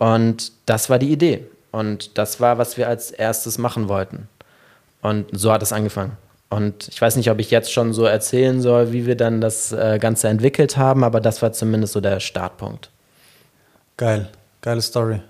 [0.03, 1.47] Und das war die Idee.
[1.71, 4.27] Und das war, was wir als erstes machen wollten.
[5.01, 6.17] Und so hat es angefangen.
[6.51, 9.71] Und ich weiß nicht, ob ich jetzt schon so erzählen soll, wie wir dann das
[9.71, 12.91] äh, Ganze entwickelt haben, aber das war zumindest so der Startpunkt.
[13.97, 14.29] Geil,
[14.61, 15.21] geile Story.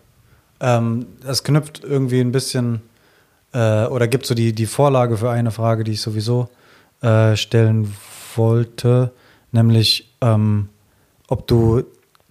[0.58, 2.80] Ähm, das knüpft irgendwie ein bisschen
[3.52, 6.48] äh, oder gibt so die, die Vorlage für eine Frage, die ich sowieso
[7.02, 7.94] äh, stellen
[8.36, 9.10] wollte,
[9.50, 10.70] nämlich ähm,
[11.28, 11.84] ob du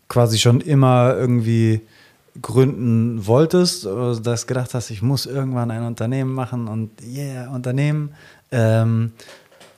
[0.07, 1.81] quasi schon immer irgendwie
[2.41, 8.13] gründen wolltest oder dass gedacht hast, ich muss irgendwann ein Unternehmen machen und yeah, Unternehmen
[8.51, 9.13] ähm,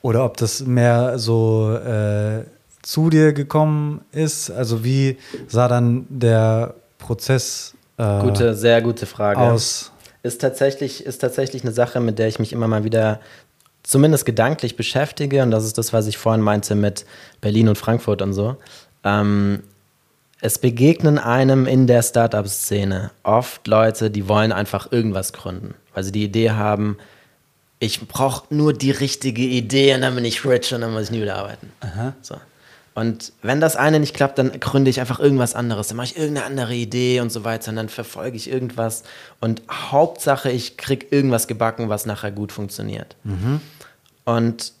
[0.02, 2.44] Oder ob das mehr so äh,
[2.82, 4.50] zu dir gekommen ist?
[4.50, 5.16] Also wie
[5.48, 9.40] sah dann der Prozess äh, gute, sehr gute Frage.
[9.40, 9.92] aus?
[10.22, 13.20] Ist tatsächlich, ist tatsächlich eine Sache, mit der ich mich immer mal wieder
[13.82, 15.42] zumindest gedanklich beschäftige.
[15.42, 17.06] Und das ist das, was ich vorhin meinte mit
[17.40, 18.56] Berlin und Frankfurt und so.
[19.04, 19.62] Ähm,
[20.44, 26.12] es begegnen einem in der Startup-Szene oft Leute, die wollen einfach irgendwas gründen, weil sie
[26.12, 26.98] die Idee haben,
[27.78, 31.10] ich brauche nur die richtige Idee und dann bin ich rich und dann muss ich
[31.12, 31.72] nie wieder arbeiten.
[32.20, 32.36] So.
[32.94, 35.88] Und wenn das eine nicht klappt, dann gründe ich einfach irgendwas anderes.
[35.88, 37.70] Dann mache ich irgendeine andere Idee und so weiter.
[37.70, 39.02] Und dann verfolge ich irgendwas.
[39.40, 43.16] Und Hauptsache, ich kriege irgendwas gebacken, was nachher gut funktioniert.
[43.24, 43.62] Mhm.
[44.26, 44.74] Und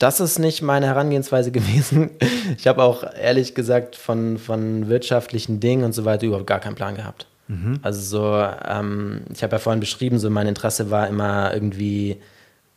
[0.00, 2.10] das ist nicht meine Herangehensweise gewesen.
[2.58, 6.74] Ich habe auch ehrlich gesagt von, von wirtschaftlichen Dingen und so weiter überhaupt gar keinen
[6.74, 7.26] Plan gehabt.
[7.46, 7.78] Mhm.
[7.82, 12.16] Also so, ähm, ich habe ja vorhin beschrieben, so mein Interesse war immer irgendwie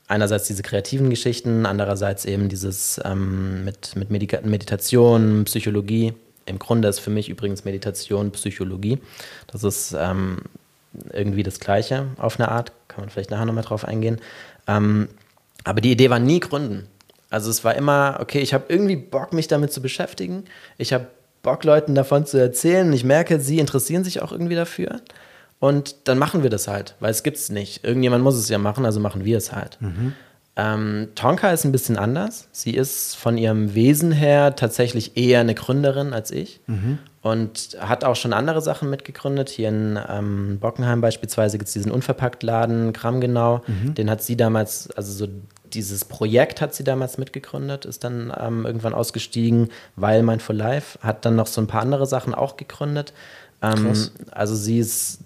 [0.07, 6.13] einerseits diese kreativen Geschichten, andererseits eben dieses ähm, mit, mit Medika Meditation, Psychologie.
[6.45, 8.99] Im Grunde ist für mich übrigens Meditation Psychologie.
[9.47, 10.39] Das ist ähm,
[11.13, 14.19] irgendwie das Gleiche auf eine Art, kann man vielleicht nachher nochmal drauf eingehen.
[14.67, 15.07] Ähm,
[15.63, 16.87] aber die Idee war nie Gründen.
[17.33, 20.43] Also es war immer, okay, ich habe irgendwie Bock, mich damit zu beschäftigen.
[20.77, 21.07] Ich habe
[21.41, 22.93] Bock, Leuten davon zu erzählen.
[22.93, 25.01] Ich merke, sie interessieren sich auch irgendwie dafür.
[25.57, 27.83] Und dann machen wir das halt, weil es gibt es nicht.
[27.83, 29.81] Irgendjemand muss es ja machen, also machen wir es halt.
[29.81, 30.13] Mhm.
[30.55, 32.47] Ähm, Tonka ist ein bisschen anders.
[32.51, 36.99] Sie ist von ihrem Wesen her tatsächlich eher eine Gründerin als ich mhm.
[37.23, 39.49] und hat auch schon andere Sachen mitgegründet.
[39.49, 43.61] Hier in ähm, Bockenheim beispielsweise gibt es diesen Unverpacktladen Kramgenau.
[43.65, 43.95] Mhm.
[43.95, 45.31] Den hat sie damals, also so
[45.73, 51.25] dieses Projekt hat sie damals mitgegründet, ist dann ähm, irgendwann ausgestiegen, weil Mindful Life hat
[51.25, 53.11] dann noch so ein paar andere Sachen auch gegründet.
[53.63, 53.91] Ähm,
[54.29, 55.19] also sie ist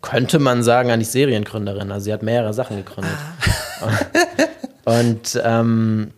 [0.00, 1.90] könnte man sagen, eigentlich Seriengründerin.
[1.90, 3.12] Also sie hat mehrere Sachen gegründet.
[3.14, 3.52] Ah.
[4.84, 6.12] Und ähm,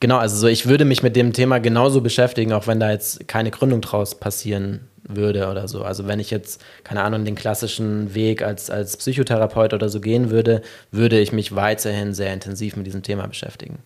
[0.00, 3.26] genau, also so, ich würde mich mit dem Thema genauso beschäftigen, auch wenn da jetzt
[3.26, 5.82] keine Gründung draus passieren würde oder so.
[5.82, 10.30] Also wenn ich jetzt, keine Ahnung, den klassischen Weg als, als Psychotherapeut oder so gehen
[10.30, 13.78] würde, würde ich mich weiterhin sehr intensiv mit diesem Thema beschäftigen.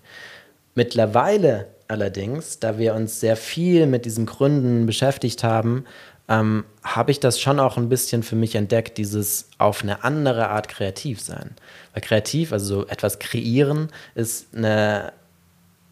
[0.75, 5.85] Mittlerweile allerdings, da wir uns sehr viel mit diesen Gründen beschäftigt haben,
[6.29, 10.49] ähm, habe ich das schon auch ein bisschen für mich entdeckt, dieses auf eine andere
[10.49, 11.53] Art kreativ sein.
[11.93, 15.13] Weil kreativ, also so etwas kreieren, ist eine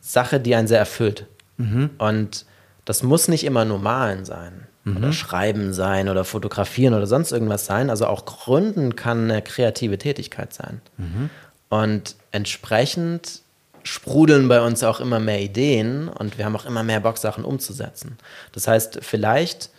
[0.00, 1.26] Sache, die einen sehr erfüllt.
[1.56, 1.90] Mhm.
[1.98, 2.44] Und
[2.84, 4.98] das muss nicht immer nur malen sein mhm.
[4.98, 7.88] oder schreiben sein oder fotografieren oder sonst irgendwas sein.
[7.88, 10.82] Also auch gründen kann eine kreative Tätigkeit sein.
[10.98, 11.30] Mhm.
[11.68, 13.40] Und entsprechend
[13.82, 17.44] sprudeln bei uns auch immer mehr Ideen und wir haben auch immer mehr Bock, Sachen
[17.44, 18.18] umzusetzen.
[18.52, 19.70] Das heißt, vielleicht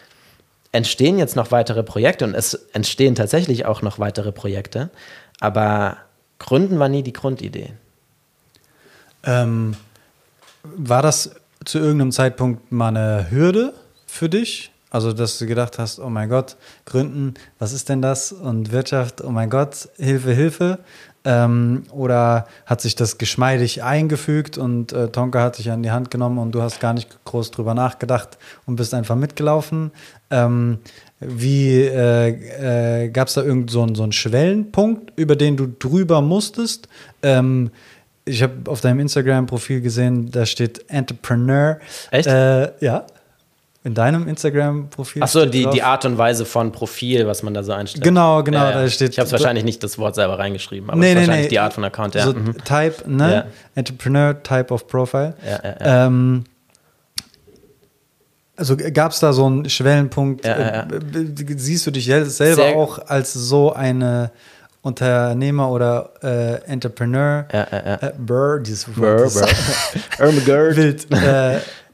[0.71, 4.89] entstehen jetzt noch weitere Projekte und es entstehen tatsächlich auch noch weitere Projekte,
[5.39, 5.97] aber
[6.39, 7.73] Gründen war nie die Grundidee.
[9.23, 9.75] Ähm,
[10.63, 11.32] war das
[11.65, 13.73] zu irgendeinem Zeitpunkt mal eine Hürde
[14.06, 14.71] für dich?
[14.89, 18.32] Also, dass du gedacht hast, oh mein Gott, Gründen, was ist denn das?
[18.32, 20.80] Und Wirtschaft, oh mein Gott, Hilfe, Hilfe.
[21.29, 26.09] Ähm, oder hat sich das geschmeidig eingefügt und äh, Tonka hat sich an die Hand
[26.09, 29.91] genommen und du hast gar nicht groß drüber nachgedacht und bist einfach mitgelaufen?
[30.31, 30.77] Ähm,
[31.19, 36.21] wie äh, äh, gab es da irgend so, so einen Schwellenpunkt, über den du drüber
[36.21, 36.87] musstest?
[37.21, 37.71] Ähm,
[38.23, 41.79] ich habe auf deinem Instagram-Profil gesehen, da steht Entrepreneur.
[42.09, 42.27] Echt?
[42.27, 43.05] Äh, ja
[43.83, 45.23] in deinem Instagram-Profil.
[45.23, 48.03] Achso, die, die Art und Weise von Profil, was man da so einstellt.
[48.03, 48.59] Genau, genau.
[48.59, 48.81] Ja, ja.
[48.81, 51.49] Da steht, ich habe wahrscheinlich nicht das Wort selber reingeschrieben, aber nee, nee, wahrscheinlich nee.
[51.49, 52.15] die Art von Account.
[52.15, 52.25] Ja.
[52.25, 52.57] So mhm.
[52.63, 53.33] Type, ne?
[53.33, 53.45] Ja.
[53.75, 55.35] Entrepreneur, Type of Profile.
[55.45, 56.05] Ja, ja, ja.
[56.07, 56.43] Ähm,
[58.57, 60.43] also gab es da so einen Schwellenpunkt?
[60.43, 60.85] Äh,
[61.55, 64.31] siehst du dich selber Sehr auch als so eine
[64.81, 67.45] Unternehmer oder äh, Entrepreneur?
[67.53, 67.95] Ja, ja, ja.
[67.95, 68.85] Äh, Burr, dieses.
[68.85, 69.47] Burr, Burr.
[70.75, 71.07] Wild.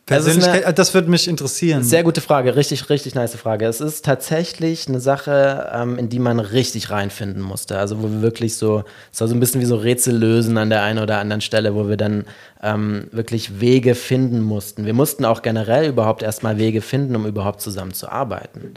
[0.05, 1.81] Äh, Persönlichkeit, eine, das würde mich interessieren.
[1.81, 3.65] Sehr gute Frage, richtig, richtig nice Frage.
[3.67, 7.77] Es ist tatsächlich eine Sache, ähm, in die man richtig reinfinden musste.
[7.77, 10.69] Also wo wir wirklich so, es war so ein bisschen wie so Rätsel lösen an
[10.69, 12.25] der einen oder anderen Stelle, wo wir dann
[12.61, 14.85] ähm, wirklich Wege finden mussten.
[14.85, 18.73] Wir mussten auch generell überhaupt erstmal Wege finden, um überhaupt zusammen zu arbeiten.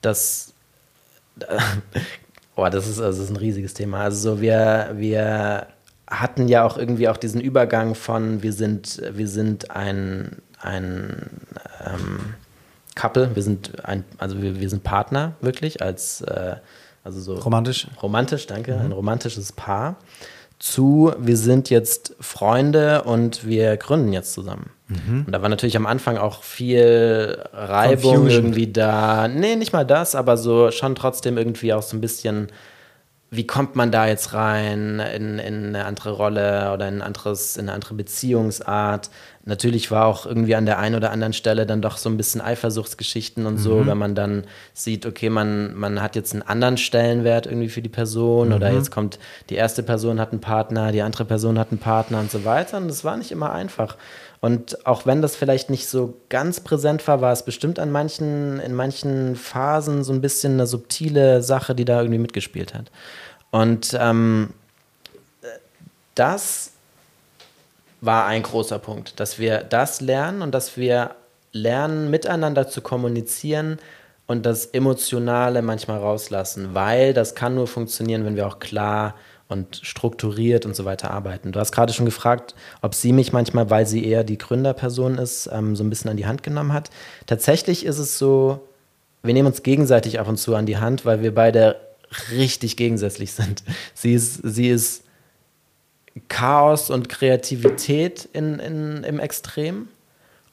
[0.00, 0.54] Das,
[2.56, 4.04] oh, das ist, also das ist ein riesiges Thema.
[4.04, 5.66] Also so wir, wir
[6.08, 10.36] hatten ja auch irgendwie auch diesen Übergang von wir sind, wir sind ein
[10.66, 11.30] ein
[11.84, 12.34] ähm,
[12.94, 16.56] Couple, wir sind ein, also wir, wir sind Partner wirklich als äh,
[17.04, 17.86] also so romantisch.
[18.02, 18.86] Romantisch, danke, mhm.
[18.86, 19.96] ein romantisches Paar.
[20.58, 24.70] Zu, wir sind jetzt Freunde und wir gründen jetzt zusammen.
[24.88, 25.24] Mhm.
[25.26, 29.28] Und da war natürlich am Anfang auch viel Reibung irgendwie da.
[29.28, 32.48] Nee, nicht mal das, aber so schon trotzdem irgendwie auch so ein bisschen
[33.30, 37.56] wie kommt man da jetzt rein in, in eine andere Rolle oder in, ein anderes,
[37.56, 39.10] in eine andere Beziehungsart?
[39.48, 42.40] Natürlich war auch irgendwie an der einen oder anderen Stelle dann doch so ein bisschen
[42.40, 43.86] Eifersuchtsgeschichten und so, mhm.
[43.86, 47.88] wenn man dann sieht, okay, man, man hat jetzt einen anderen Stellenwert irgendwie für die
[47.88, 48.54] Person mhm.
[48.54, 52.18] oder jetzt kommt die erste Person hat einen Partner, die andere Person hat einen Partner
[52.18, 52.78] und so weiter.
[52.78, 53.96] Und das war nicht immer einfach.
[54.40, 58.58] Und auch wenn das vielleicht nicht so ganz präsent war, war es bestimmt an manchen,
[58.58, 62.90] in manchen Phasen so ein bisschen eine subtile Sache, die da irgendwie mitgespielt hat.
[63.52, 64.50] Und ähm,
[66.16, 66.72] das
[68.06, 71.16] war ein großer Punkt, dass wir das lernen und dass wir
[71.52, 73.78] lernen, miteinander zu kommunizieren
[74.26, 79.14] und das Emotionale manchmal rauslassen, weil das kann nur funktionieren, wenn wir auch klar
[79.48, 81.52] und strukturiert und so weiter arbeiten.
[81.52, 85.48] Du hast gerade schon gefragt, ob sie mich manchmal, weil sie eher die Gründerperson ist,
[85.52, 86.90] ähm, so ein bisschen an die Hand genommen hat.
[87.26, 88.66] Tatsächlich ist es so,
[89.22, 91.76] wir nehmen uns gegenseitig ab und zu an die Hand, weil wir beide
[92.32, 93.62] richtig gegensätzlich sind.
[93.94, 95.04] Sie ist, sie ist
[96.28, 99.88] Chaos und Kreativität in, in, im Extrem.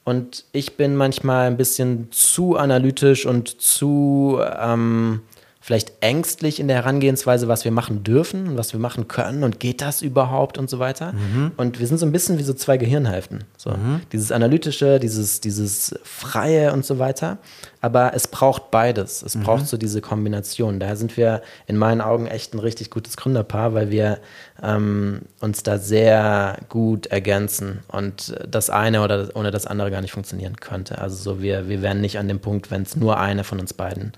[0.04, 5.22] Und ich bin manchmal ein bisschen zu analytisch und zu ähm,
[5.64, 9.62] vielleicht ängstlich in der Herangehensweise, was wir machen dürfen und was wir machen können und
[9.62, 11.14] geht das überhaupt und so weiter.
[11.14, 11.54] Mhm.
[11.56, 13.46] Und wir sind so ein bisschen wie so zwei Gehirnhälften.
[13.56, 13.70] So.
[13.70, 14.02] Mhm.
[14.12, 17.38] Dieses analytische, dieses, dieses freie und so weiter.
[17.80, 19.24] Aber es braucht beides.
[19.24, 19.44] Es mhm.
[19.44, 20.82] braucht so diese Kombination.
[20.82, 24.20] Daher sind wir in meinen Augen echt ein richtig gutes Gründerpaar, weil wir
[24.62, 30.12] ähm, uns da sehr gut ergänzen und das eine oder ohne das andere gar nicht
[30.12, 30.98] funktionieren könnte.
[30.98, 33.74] Also so wir, wir wären nicht an dem Punkt, wenn es nur eine von uns
[33.74, 34.12] beiden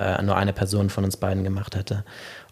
[0.00, 2.04] äh, nur eine Person von uns beiden gemacht hätte.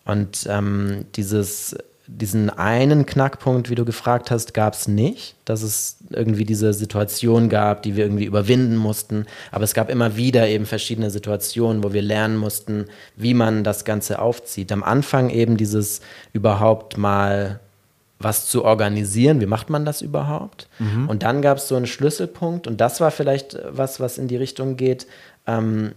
[0.05, 5.99] Und ähm, dieses, diesen einen Knackpunkt, wie du gefragt hast, gab es nicht, dass es
[6.11, 9.27] irgendwie diese Situation gab, die wir irgendwie überwinden mussten.
[9.51, 13.85] Aber es gab immer wieder eben verschiedene Situationen, wo wir lernen mussten, wie man das
[13.85, 14.73] Ganze aufzieht.
[14.73, 16.01] Am Anfang eben dieses
[16.33, 17.61] überhaupt mal
[18.19, 19.41] was zu organisieren.
[19.41, 20.69] Wie macht man das überhaupt?
[20.79, 21.09] Mhm.
[21.09, 24.37] Und dann gab es so einen Schlüsselpunkt und das war vielleicht was, was in die
[24.37, 25.07] Richtung geht.
[25.47, 25.93] Ähm,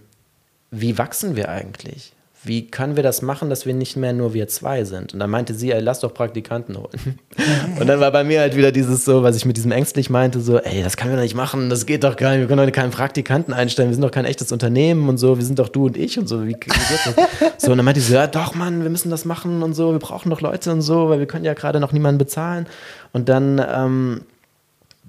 [0.72, 2.12] wie wachsen wir eigentlich?
[2.44, 5.12] Wie können wir das machen, dass wir nicht mehr nur wir zwei sind?
[5.12, 7.20] Und dann meinte sie, ey, lass doch Praktikanten holen.
[7.78, 10.40] Und dann war bei mir halt wieder dieses so, was ich mit diesem ängstlich meinte,
[10.40, 12.66] so, ey, das können wir doch nicht machen, das geht doch gar nicht, wir können
[12.66, 15.68] doch keinen Praktikanten einstellen, wir sind doch kein echtes Unternehmen und so, wir sind doch
[15.68, 17.14] du und ich und so, wie, wie geht das?
[17.58, 19.92] So, und dann meinte sie so, ja doch, Mann, wir müssen das machen und so,
[19.92, 22.66] wir brauchen doch Leute und so, weil wir können ja gerade noch niemanden bezahlen.
[23.12, 24.22] Und dann ähm,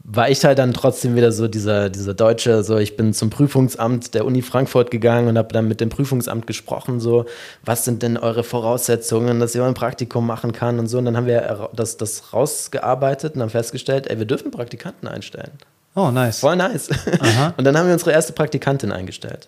[0.06, 4.14] war ich halt dann trotzdem wieder so dieser, dieser Deutsche, so ich bin zum Prüfungsamt
[4.14, 7.26] der Uni Frankfurt gegangen und habe dann mit dem Prüfungsamt gesprochen, so
[7.64, 10.98] was sind denn eure Voraussetzungen, dass ihr ein Praktikum machen kann und so.
[10.98, 15.52] Und dann haben wir das, das rausgearbeitet und haben festgestellt, ey, wir dürfen Praktikanten einstellen.
[15.96, 16.40] Oh, nice.
[16.40, 16.90] Voll nice.
[17.20, 17.54] Aha.
[17.58, 19.48] Und dann haben wir unsere erste Praktikantin eingestellt.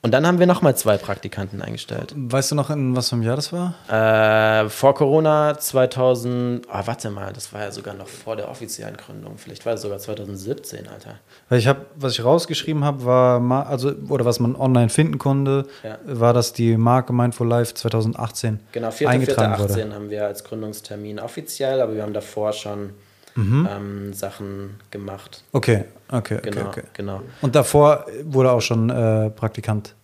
[0.00, 2.14] Und dann haben wir nochmal zwei Praktikanten eingestellt.
[2.16, 3.74] Weißt du noch, in was für einem Jahr das war?
[3.88, 8.96] Äh, vor Corona 2000, ah, warte mal, das war ja sogar noch vor der offiziellen
[8.96, 9.38] Gründung.
[9.38, 11.16] Vielleicht war es sogar 2017, Alter.
[11.48, 15.66] Weil ich habe, was ich rausgeschrieben habe, war, also, oder was man online finden konnte,
[15.82, 15.98] ja.
[16.04, 19.08] war, dass die Marke Mindful Life 2018 genau, 4.
[19.08, 19.64] eingetragen 4.
[19.64, 19.94] 18 wurde.
[19.96, 22.90] haben wir als Gründungstermin offiziell, aber wir haben davor schon
[23.38, 23.68] mhm.
[23.70, 25.44] ähm, Sachen gemacht.
[25.52, 27.22] Okay, okay, genau, okay, genau.
[27.40, 29.94] Und davor wurde auch schon äh, Praktikant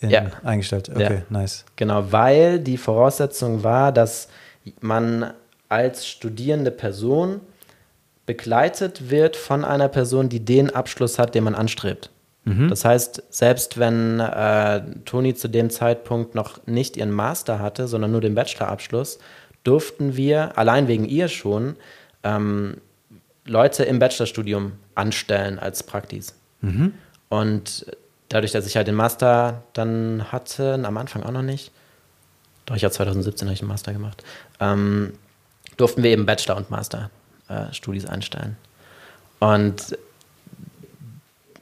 [0.00, 0.26] in, ja.
[0.42, 0.88] eingestellt.
[0.88, 1.22] Okay, ja.
[1.28, 1.64] nice.
[1.76, 4.28] Genau, weil die Voraussetzung war, dass
[4.80, 5.32] man
[5.68, 7.40] als studierende Person
[8.26, 12.10] begleitet wird von einer Person, die den Abschluss hat, den man anstrebt.
[12.44, 12.68] Mhm.
[12.68, 18.12] Das heißt, selbst wenn äh, Toni zu dem Zeitpunkt noch nicht ihren Master hatte, sondern
[18.12, 19.18] nur den Bachelorabschluss,
[19.64, 21.76] durften wir, allein wegen ihr schon,
[22.24, 22.78] ähm,
[23.44, 26.34] Leute im Bachelorstudium anstellen als Praktis.
[26.60, 26.94] Mhm.
[27.28, 27.86] Und
[28.28, 31.72] dadurch, dass ich halt den Master dann hatte, am Anfang auch noch nicht,
[32.66, 34.22] doch ich habe 2017 habe ich einen Master gemacht,
[34.60, 35.14] ähm,
[35.76, 38.56] durften wir eben Bachelor- und Master-Studis äh, einstellen.
[39.40, 39.98] Und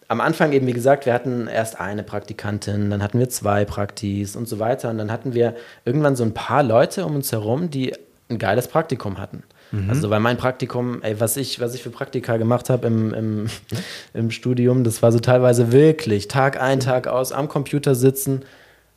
[0.09, 4.35] am Anfang eben, wie gesagt, wir hatten erst eine Praktikantin, dann hatten wir zwei Praktis
[4.35, 4.90] und so weiter.
[4.90, 5.54] Und dann hatten wir
[5.85, 7.94] irgendwann so ein paar Leute um uns herum, die
[8.29, 9.44] ein geiles Praktikum hatten.
[9.73, 9.90] Mhm.
[9.90, 13.46] Also, weil mein Praktikum, ey, was ich, was ich für Praktika gemacht habe im, im,
[14.14, 18.42] im Studium, das war so teilweise wirklich Tag ein, Tag aus am Computer sitzen,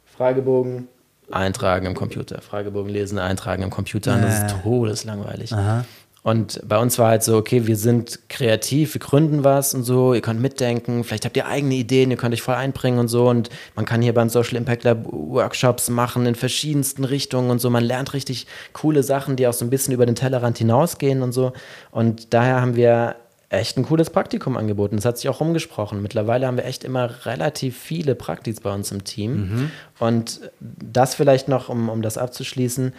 [0.05, 0.87] Fragebogen,
[1.31, 4.15] eintragen im Computer, Fragebogen lesen, eintragen im Computer.
[4.15, 5.53] Und das ist todeslangweilig.
[5.53, 5.85] Aha.
[6.23, 10.13] Und bei uns war halt so, okay, wir sind kreativ, wir gründen was und so,
[10.13, 13.29] ihr könnt mitdenken, vielleicht habt ihr eigene Ideen, ihr könnt euch voll einbringen und so.
[13.29, 17.69] Und man kann hier beim Social Impact Lab Workshops machen in verschiedensten Richtungen und so.
[17.69, 21.33] Man lernt richtig coole Sachen, die auch so ein bisschen über den Tellerrand hinausgehen und
[21.33, 21.51] so.
[21.91, 23.17] Und daher haben wir
[23.53, 24.95] echt ein cooles Praktikum angeboten.
[24.95, 26.01] Das hat sich auch rumgesprochen.
[26.01, 29.33] Mittlerweile haben wir echt immer relativ viele Praktis bei uns im Team.
[29.35, 29.71] Mhm.
[29.99, 32.93] Und das vielleicht noch, um, um das abzuschließen.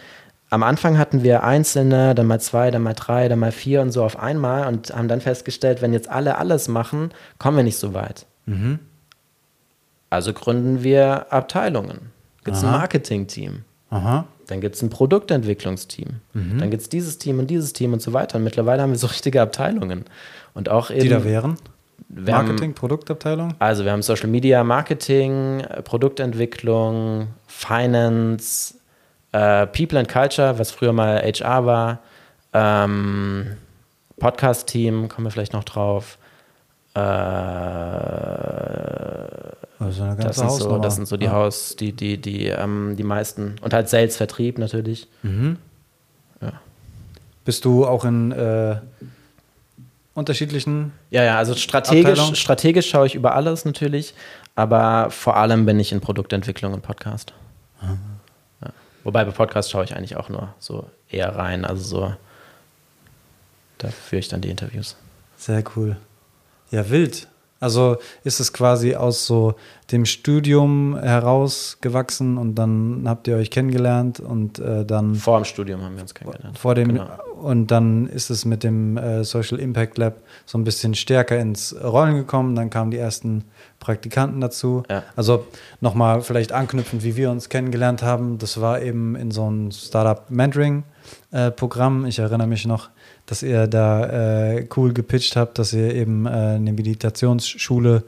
[0.55, 3.91] Am Anfang hatten wir einzelne, dann mal zwei, dann mal drei, dann mal vier und
[3.91, 7.77] so auf einmal und haben dann festgestellt, wenn jetzt alle alles machen, kommen wir nicht
[7.77, 8.25] so weit.
[8.45, 8.79] Mhm.
[10.09, 12.13] Also gründen wir Abteilungen.
[12.45, 13.65] Gibt es ein Marketing-Team.
[13.89, 16.21] Dann gibt es ein Produktentwicklungsteam.
[16.31, 16.57] Mhm.
[16.57, 18.37] Dann gibt es dieses Team und dieses Team und so weiter.
[18.37, 20.05] Und mittlerweile haben wir so richtige Abteilungen.
[20.53, 21.57] Und auch eben, Die da wären?
[22.07, 23.55] Marketing, haben, Produktabteilung?
[23.59, 28.74] Also wir haben Social Media, Marketing, Produktentwicklung, Finance,
[29.35, 31.99] äh, People and Culture, was früher mal HR war,
[32.53, 33.57] ähm,
[34.17, 36.17] Podcast-Team, kommen wir vielleicht noch drauf.
[36.93, 36.99] Äh,
[39.77, 41.33] also das, sind so, das sind so die ja.
[41.33, 43.57] Haus, die, die, die, ähm, die meisten.
[43.61, 45.09] Und halt Sales, Vertrieb natürlich.
[45.21, 45.57] Mhm.
[46.41, 46.53] Ja.
[47.43, 48.77] Bist du auch in äh,
[50.13, 50.93] unterschiedlichen.
[51.09, 54.13] Ja, ja, also strategisch, strategisch schaue ich über alles natürlich,
[54.55, 57.33] aber vor allem bin ich in Produktentwicklung und Podcast.
[57.81, 58.14] Mhm.
[59.05, 62.15] Wobei bei Podcast schaue ich eigentlich auch nur so eher rein, also so,
[63.77, 64.97] da führe ich dann die Interviews.
[65.37, 65.95] Sehr cool.
[66.71, 67.27] Ja, wild.
[67.59, 69.55] Also ist es quasi aus so
[69.91, 75.15] dem Studium herausgewachsen und dann habt ihr euch kennengelernt und äh, dann.
[75.15, 76.57] Vor dem Studium haben wir uns kennengelernt.
[76.57, 77.07] Vor dem, genau.
[77.41, 81.75] Und dann ist es mit dem äh, Social Impact Lab so ein bisschen stärker ins
[81.81, 82.55] Rollen gekommen.
[82.55, 83.45] Dann kamen die ersten
[83.79, 84.83] Praktikanten dazu.
[84.89, 85.03] Ja.
[85.15, 85.45] Also
[85.79, 88.37] nochmal vielleicht anknüpfend, wie wir uns kennengelernt haben.
[88.37, 90.83] Das war eben in so einem Startup Mentoring
[91.31, 92.05] äh, Programm.
[92.05, 92.89] Ich erinnere mich noch
[93.25, 98.03] dass ihr da äh, cool gepitcht habt, dass ihr eben äh, eine Meditationsschule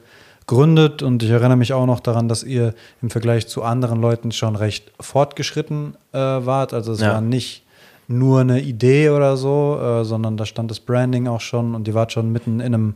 [0.46, 1.04] gründet.
[1.04, 4.56] Und ich erinnere mich auch noch daran, dass ihr im Vergleich zu anderen Leuten schon
[4.56, 6.74] recht fortgeschritten äh, wart.
[6.74, 7.14] Also es ja.
[7.14, 7.64] war nicht
[8.08, 11.94] nur eine Idee oder so, äh, sondern da stand das Branding auch schon und ihr
[11.94, 12.96] wart schon mitten in einem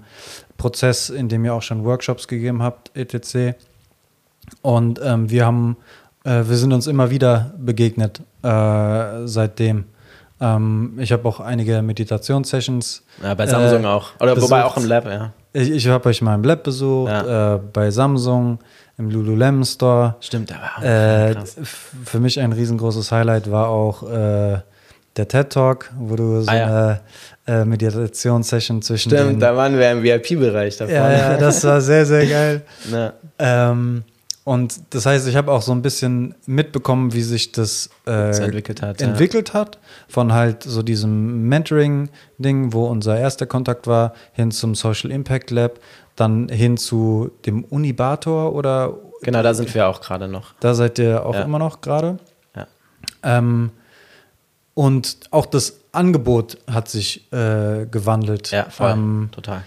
[0.58, 3.58] Prozess, in dem ihr auch schon Workshops gegeben habt, etc.
[4.62, 5.76] Und ähm, wir haben,
[6.24, 9.86] äh, wir sind uns immer wieder begegnet äh, seitdem.
[10.42, 13.04] Ähm, ich habe auch einige Meditationssessions.
[13.24, 14.10] Ja, bei Samsung äh, auch.
[14.20, 14.52] Oder besucht.
[14.52, 15.32] wobei auch im Lab, ja.
[15.54, 17.56] Ich, ich habe euch mal im Lab besucht, ja.
[17.56, 18.60] äh, bei Samsung,
[18.98, 20.16] im Lululemon Store.
[20.20, 21.36] Stimmt, da war auch äh,
[22.06, 24.60] Für mich ein riesengroßes Highlight war auch äh,
[25.16, 26.66] der TED Talk, wo du so ah, ja.
[27.46, 29.10] eine äh, Meditationssession zwischen.
[29.10, 30.96] Stimmt, den, da waren wir im VIP-Bereich davon.
[30.96, 32.62] Ja, ja, das war sehr, sehr geil.
[33.40, 34.04] ähm,
[34.52, 38.82] und das heißt, ich habe auch so ein bisschen mitbekommen, wie sich das, äh, entwickelt,
[38.82, 39.62] hat, entwickelt ja.
[39.62, 39.80] hat.
[40.10, 45.80] Von halt so diesem Mentoring-Ding, wo unser erster Kontakt war, hin zum Social Impact Lab,
[46.18, 48.98] dann hin zu dem Unibator oder.
[49.22, 50.54] Genau, da sind wir auch gerade noch.
[50.60, 51.44] Da seid ihr auch ja.
[51.44, 52.18] immer noch gerade.
[52.54, 52.68] Ja.
[53.24, 53.72] Ähm,
[54.74, 58.52] und auch das Angebot hat sich äh, gewandelt.
[58.52, 58.92] Ja, voll.
[58.92, 59.64] Ähm, total.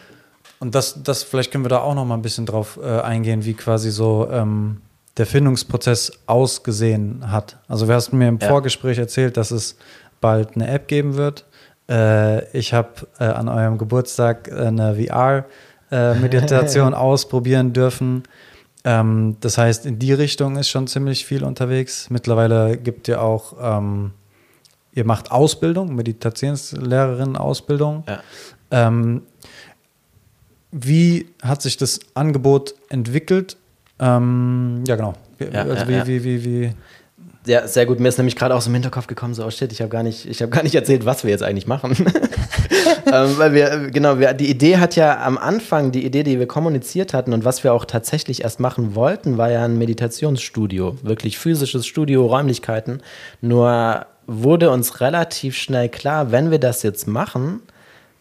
[0.60, 3.44] Und das, das, vielleicht können wir da auch noch mal ein bisschen drauf äh, eingehen,
[3.44, 4.80] wie quasi so ähm,
[5.16, 7.58] der Findungsprozess ausgesehen hat.
[7.68, 8.48] Also, wir hast mir im ja.
[8.48, 9.76] Vorgespräch erzählt, dass es
[10.20, 11.44] bald eine App geben wird.
[11.88, 18.22] Äh, ich habe äh, an eurem Geburtstag eine VR-Meditation äh, ausprobieren dürfen.
[18.84, 22.08] Ähm, das heißt, in die Richtung ist schon ziemlich viel unterwegs.
[22.10, 24.12] Mittlerweile gibt ihr auch, ähm,
[24.92, 28.04] ihr macht Ausbildung, Meditationslehrerin-Ausbildung.
[28.06, 28.20] Ja.
[28.70, 29.22] Ähm,
[30.76, 33.56] wie hat sich das Angebot entwickelt?
[34.00, 35.14] Ähm, ja, genau.
[35.38, 36.06] Ja, also wie, ja.
[36.06, 36.72] wie, wie, wie,
[37.46, 38.00] Ja, sehr gut.
[38.00, 40.26] Mir ist nämlich gerade aus dem Hinterkopf gekommen, so, oh shit, ich habe gar, nicht,
[40.42, 41.92] hab gar nicht erzählt, was wir jetzt eigentlich machen.
[43.12, 46.48] ähm, weil wir, genau, wir, die Idee hat ja am Anfang, die Idee, die wir
[46.48, 50.96] kommuniziert hatten und was wir auch tatsächlich erst machen wollten, war ja ein Meditationsstudio.
[51.02, 53.00] Wirklich physisches Studio, Räumlichkeiten.
[53.40, 57.60] Nur wurde uns relativ schnell klar, wenn wir das jetzt machen,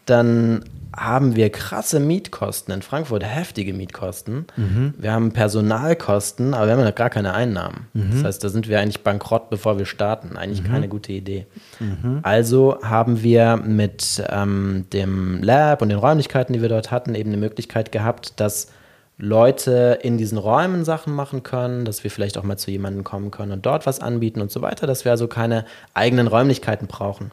[0.06, 4.46] dann haben wir krasse Mietkosten in Frankfurt, heftige Mietkosten.
[4.56, 4.94] Mhm.
[4.98, 7.88] Wir haben Personalkosten, aber wir haben ja gar keine Einnahmen.
[7.94, 8.12] Mhm.
[8.12, 10.38] Das heißt, da sind wir eigentlich bankrott, bevor wir starten.
[10.38, 10.68] Eigentlich mhm.
[10.68, 11.48] keine gute Idee.
[11.80, 12.20] Mhm.
[12.22, 17.30] Also haben wir mit ähm, dem Lab und den Räumlichkeiten, die wir dort hatten, eben
[17.30, 18.68] eine Möglichkeit gehabt, dass
[19.18, 23.32] Leute in diesen Räumen Sachen machen können, dass wir vielleicht auch mal zu jemandem kommen
[23.32, 27.32] können und dort was anbieten und so weiter, dass wir also keine eigenen Räumlichkeiten brauchen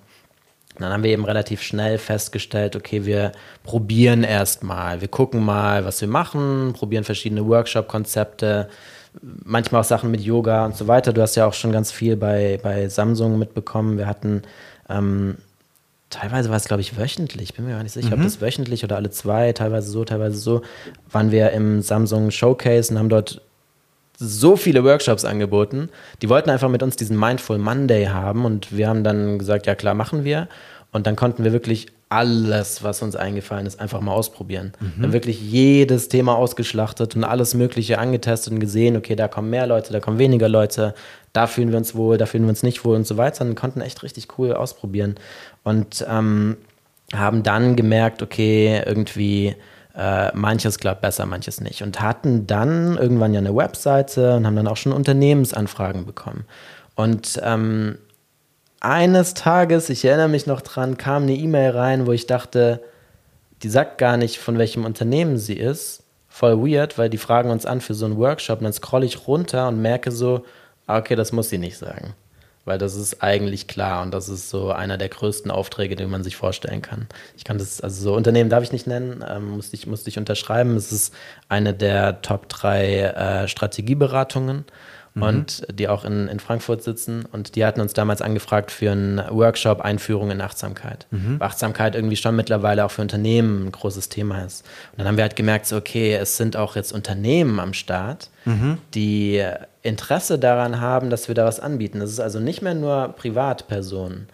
[0.80, 3.32] dann haben wir eben relativ schnell festgestellt, okay, wir
[3.64, 8.68] probieren erstmal, wir gucken mal, was wir machen, probieren verschiedene Workshop-Konzepte,
[9.22, 11.12] manchmal auch Sachen mit Yoga und so weiter.
[11.12, 13.98] Du hast ja auch schon ganz viel bei, bei Samsung mitbekommen.
[13.98, 14.42] Wir hatten
[14.88, 15.36] ähm,
[16.10, 18.14] teilweise war es, glaube ich, wöchentlich, bin mir gar nicht sicher, mhm.
[18.14, 20.62] ob das wöchentlich oder alle zwei, teilweise so, teilweise so,
[21.10, 23.40] waren wir im Samsung Showcase und haben dort
[24.20, 25.88] so viele Workshops angeboten.
[26.20, 29.74] Die wollten einfach mit uns diesen Mindful Monday haben und wir haben dann gesagt, ja
[29.74, 30.46] klar, machen wir.
[30.92, 34.72] Und dann konnten wir wirklich alles, was uns eingefallen ist, einfach mal ausprobieren.
[34.80, 34.92] Mhm.
[34.96, 39.48] Wir haben wirklich jedes Thema ausgeschlachtet und alles Mögliche angetestet und gesehen, okay, da kommen
[39.48, 40.94] mehr Leute, da kommen weniger Leute,
[41.32, 43.44] da fühlen wir uns wohl, da fühlen wir uns nicht wohl und so weiter.
[43.44, 45.14] Und konnten echt richtig cool ausprobieren.
[45.62, 46.56] Und ähm,
[47.14, 49.54] haben dann gemerkt, okay, irgendwie
[50.00, 51.82] äh, manches klappt besser, manches nicht.
[51.82, 56.46] Und hatten dann irgendwann ja eine Webseite und haben dann auch schon Unternehmensanfragen bekommen.
[56.94, 57.98] Und ähm,
[58.80, 62.80] eines Tages, ich erinnere mich noch dran, kam eine E-Mail rein, wo ich dachte,
[63.62, 66.02] die sagt gar nicht, von welchem Unternehmen sie ist.
[66.28, 69.26] Voll weird, weil die fragen uns an für so einen Workshop und dann scrolle ich
[69.26, 70.46] runter und merke so,
[70.86, 72.14] ah, okay, das muss sie nicht sagen.
[72.64, 76.22] Weil das ist eigentlich klar und das ist so einer der größten Aufträge, den man
[76.22, 77.08] sich vorstellen kann.
[77.36, 80.18] Ich kann das, also so Unternehmen darf ich nicht nennen, ähm, musste, ich, musste ich
[80.18, 80.76] unterschreiben.
[80.76, 81.14] Es ist
[81.48, 84.66] eine der Top drei äh, Strategieberatungen
[85.14, 85.22] mhm.
[85.22, 87.24] und die auch in, in Frankfurt sitzen.
[87.30, 91.06] Und die hatten uns damals angefragt für einen Workshop Einführung in Achtsamkeit.
[91.10, 91.36] Mhm.
[91.40, 94.64] Achtsamkeit irgendwie schon mittlerweile auch für Unternehmen ein großes Thema ist.
[94.92, 98.30] Und dann haben wir halt gemerkt, so, okay, es sind auch jetzt Unternehmen am Start,
[98.44, 98.78] mhm.
[98.94, 99.44] die
[99.82, 102.00] Interesse daran haben, dass wir da was anbieten.
[102.00, 104.28] Das ist also nicht mehr nur Privatpersonen.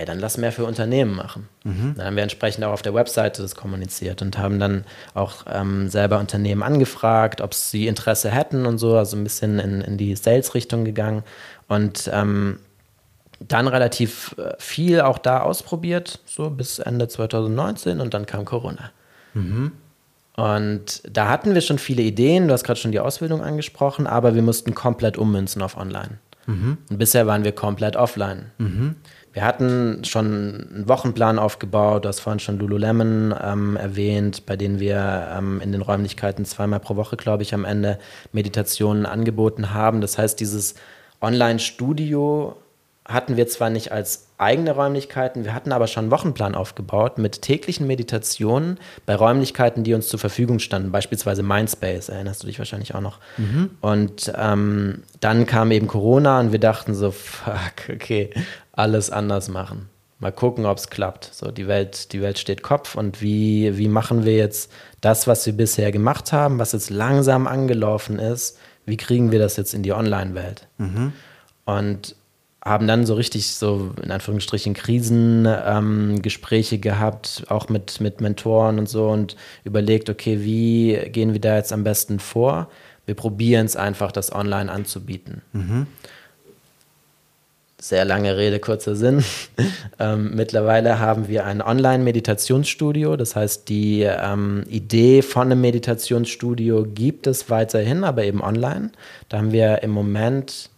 [0.00, 1.46] Ey, dann lass mehr für Unternehmen machen.
[1.62, 1.92] Mhm.
[1.94, 5.90] Dann haben wir entsprechend auch auf der Webseite das kommuniziert und haben dann auch ähm,
[5.90, 10.16] selber Unternehmen angefragt, ob sie Interesse hätten und so, also ein bisschen in, in die
[10.16, 11.22] Sales-Richtung gegangen
[11.68, 12.60] und ähm,
[13.40, 18.92] dann relativ äh, viel auch da ausprobiert, so bis Ende 2019 und dann kam Corona.
[19.34, 19.72] Mhm.
[20.34, 24.34] Und da hatten wir schon viele Ideen, du hast gerade schon die Ausbildung angesprochen, aber
[24.34, 26.20] wir mussten komplett ummünzen auf Online.
[26.46, 26.78] Mhm.
[26.88, 28.46] Und bisher waren wir komplett offline.
[28.58, 28.96] Mhm.
[29.32, 34.80] Wir hatten schon einen Wochenplan aufgebaut, du hast vorhin schon Lululemon ähm, erwähnt, bei denen
[34.80, 38.00] wir ähm, in den Räumlichkeiten zweimal pro Woche, glaube ich, am Ende
[38.32, 40.00] Meditationen angeboten haben.
[40.00, 40.74] Das heißt, dieses
[41.20, 42.56] Online-Studio
[43.12, 47.42] hatten wir zwar nicht als eigene Räumlichkeiten, wir hatten aber schon einen Wochenplan aufgebaut mit
[47.42, 52.94] täglichen Meditationen bei Räumlichkeiten, die uns zur Verfügung standen, beispielsweise Mindspace, erinnerst du dich wahrscheinlich
[52.94, 53.18] auch noch.
[53.36, 53.70] Mhm.
[53.80, 58.30] Und ähm, dann kam eben Corona und wir dachten so, fuck, okay,
[58.72, 59.88] alles anders machen.
[60.20, 61.30] Mal gucken, ob es klappt.
[61.32, 65.46] So, die Welt, die Welt steht Kopf und wie, wie machen wir jetzt das, was
[65.46, 69.82] wir bisher gemacht haben, was jetzt langsam angelaufen ist, wie kriegen wir das jetzt in
[69.82, 70.66] die Online-Welt?
[70.78, 71.12] Mhm.
[71.64, 72.16] Und
[72.64, 78.88] haben dann so richtig so in Anführungsstrichen Krisengespräche ähm, gehabt, auch mit, mit Mentoren und
[78.88, 82.68] so und überlegt, okay, wie gehen wir da jetzt am besten vor?
[83.06, 85.42] Wir probieren es einfach, das online anzubieten.
[85.52, 85.86] Mhm
[87.80, 89.24] sehr lange Rede, kurzer Sinn.
[89.98, 93.16] ähm, mittlerweile haben wir ein Online-Meditationsstudio.
[93.16, 98.90] Das heißt, die ähm, Idee von einem Meditationsstudio gibt es weiterhin, aber eben online.
[99.28, 100.70] Da haben wir im Moment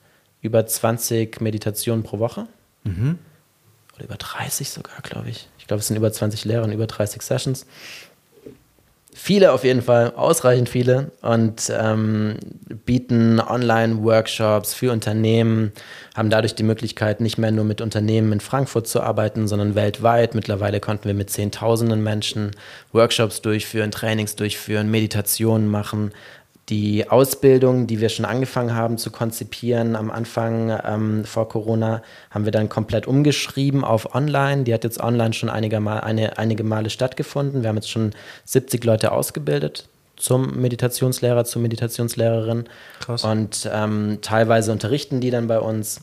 [0.42, 2.46] über 20 Meditationen pro Woche.
[2.84, 3.18] Mhm.
[3.94, 5.48] Oder über 30 sogar, glaube ich.
[5.58, 7.66] Ich glaube, es sind über 20 Lehrer und über 30 Sessions.
[9.14, 12.36] Viele auf jeden Fall, ausreichend viele und ähm,
[12.86, 15.72] bieten Online-Workshops für Unternehmen,
[16.16, 20.34] haben dadurch die Möglichkeit, nicht mehr nur mit Unternehmen in Frankfurt zu arbeiten, sondern weltweit.
[20.34, 22.52] Mittlerweile konnten wir mit Zehntausenden Menschen
[22.92, 26.12] Workshops durchführen, Trainings durchführen, Meditationen machen,
[26.68, 32.44] die Ausbildung, die wir schon angefangen haben zu konzipieren am Anfang ähm, vor Corona, haben
[32.44, 34.62] wir dann komplett umgeschrieben auf online.
[34.62, 37.62] Die hat jetzt online schon einige, Mal, eine, einige Male stattgefunden.
[37.62, 38.12] Wir haben jetzt schon
[38.44, 42.68] 70 Leute ausgebildet zum Meditationslehrer, zur Meditationslehrerin.
[43.00, 43.24] Krass.
[43.24, 46.00] Und ähm, teilweise unterrichten die dann bei uns.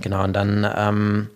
[0.00, 1.30] Genau, und dann, ähm,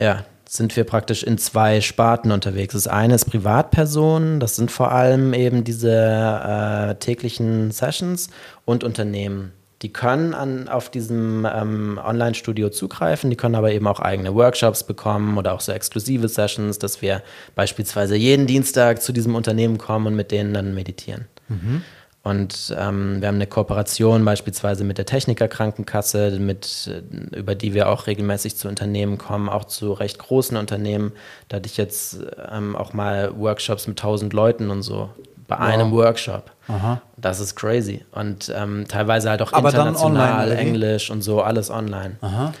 [0.00, 2.72] ja, sind wir praktisch in zwei Sparten unterwegs.
[2.72, 8.30] Das eine ist Privatpersonen, das sind vor allem eben diese äh, täglichen Sessions
[8.64, 9.52] und Unternehmen.
[9.82, 14.82] Die können an, auf diesem ähm, Online-Studio zugreifen, die können aber eben auch eigene Workshops
[14.84, 17.22] bekommen oder auch so exklusive Sessions, dass wir
[17.54, 21.26] beispielsweise jeden Dienstag zu diesem Unternehmen kommen und mit denen dann meditieren.
[21.48, 21.82] Mhm.
[22.28, 27.88] Und ähm, wir haben eine Kooperation beispielsweise mit der Technikerkrankenkasse, mit, äh, über die wir
[27.88, 31.12] auch regelmäßig zu Unternehmen kommen, auch zu recht großen Unternehmen.
[31.48, 32.18] Da hatte ich jetzt
[32.52, 35.08] ähm, auch mal Workshops mit 1000 Leuten und so
[35.46, 35.64] bei wow.
[35.64, 36.50] einem Workshop.
[36.68, 37.00] Aha.
[37.16, 38.04] Das ist crazy.
[38.12, 42.16] Und ähm, teilweise halt auch Aber international, Englisch und so, alles online.
[42.20, 42.52] Aha.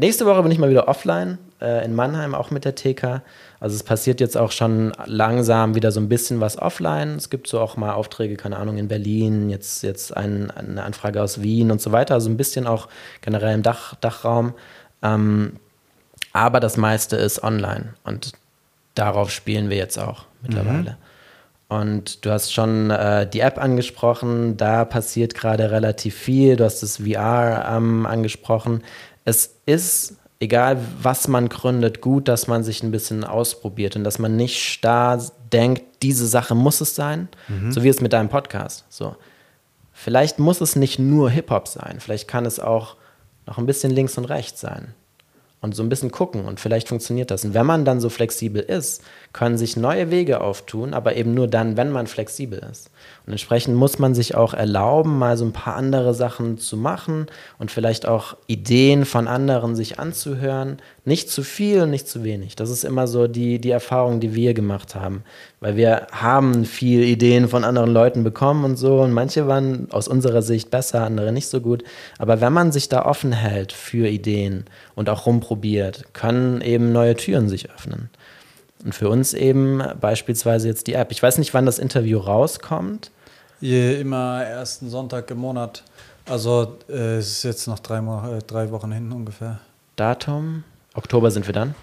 [0.00, 3.20] Nächste Woche bin ich mal wieder offline äh, in Mannheim, auch mit der TK.
[3.60, 7.16] Also es passiert jetzt auch schon langsam wieder so ein bisschen was offline.
[7.16, 11.22] Es gibt so auch mal Aufträge, keine Ahnung, in Berlin, jetzt, jetzt ein, eine Anfrage
[11.22, 12.14] aus Wien und so weiter.
[12.14, 12.88] Also ein bisschen auch
[13.20, 14.54] generell im Dach, Dachraum.
[15.02, 15.56] Ähm,
[16.32, 18.32] aber das meiste ist online und
[18.94, 20.92] darauf spielen wir jetzt auch mittlerweile.
[20.92, 20.96] Mhm.
[21.70, 26.56] Und du hast schon äh, die App angesprochen, da passiert gerade relativ viel.
[26.56, 28.82] Du hast das VR ähm, angesprochen.
[29.30, 34.18] Es ist egal was man gründet, gut, dass man sich ein bisschen ausprobiert und dass
[34.18, 35.22] man nicht starr
[35.52, 37.70] denkt, diese Sache muss es sein, mhm.
[37.70, 38.86] so wie es mit deinem Podcast.
[38.88, 39.14] So.
[39.92, 42.96] Vielleicht muss es nicht nur Hip-Hop sein, vielleicht kann es auch
[43.46, 44.94] noch ein bisschen links und rechts sein
[45.60, 47.44] und so ein bisschen gucken und vielleicht funktioniert das.
[47.44, 49.02] Und wenn man dann so flexibel ist,
[49.32, 52.90] können sich neue Wege auftun, aber eben nur dann, wenn man flexibel ist.
[53.26, 57.26] Und entsprechend muss man sich auch erlauben, mal so ein paar andere Sachen zu machen
[57.58, 60.78] und vielleicht auch Ideen von anderen sich anzuhören.
[61.04, 62.56] Nicht zu viel nicht zu wenig.
[62.56, 65.22] Das ist immer so die, die Erfahrung, die wir gemacht haben.
[65.60, 69.00] Weil wir haben viel Ideen von anderen Leuten bekommen und so.
[69.00, 71.84] Und manche waren aus unserer Sicht besser, andere nicht so gut.
[72.18, 74.64] Aber wenn man sich da offen hält für Ideen
[74.96, 78.10] und auch rumprobiert, können eben neue Türen sich öffnen.
[78.84, 81.10] Und für uns eben beispielsweise jetzt die App.
[81.12, 83.10] Ich weiß nicht, wann das Interview rauskommt.
[83.60, 85.82] Je, immer ersten Sonntag im Monat.
[86.26, 89.58] Also äh, es ist jetzt noch drei, äh, drei Wochen hin ungefähr.
[89.96, 90.64] Datum?
[90.94, 91.74] Oktober sind wir dann?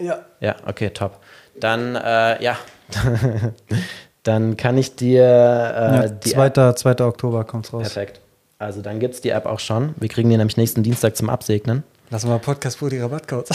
[0.00, 0.24] Ja.
[0.40, 1.18] Ja, okay, top.
[1.60, 2.56] Dann, äh, ja.
[4.22, 5.22] dann kann ich dir.
[5.22, 6.46] Äh, ja, die 2.
[6.46, 7.04] App 2.
[7.04, 7.82] Oktober kommt es raus.
[7.82, 8.20] Perfekt.
[8.58, 9.94] Also dann gibt es die App auch schon.
[9.98, 11.84] Wir kriegen die nämlich nächsten Dienstag zum Absegnen.
[12.10, 13.50] Lassen wir Podcast für die Rabattcodes.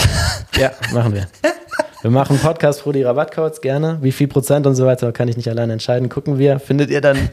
[0.57, 1.27] ja, machen wir.
[2.03, 3.97] Wir machen Podcast für die Rabattcodes gerne.
[4.01, 6.09] Wie viel Prozent und so weiter kann ich nicht alleine entscheiden.
[6.09, 6.59] Gucken wir.
[6.59, 7.29] Findet ihr dann.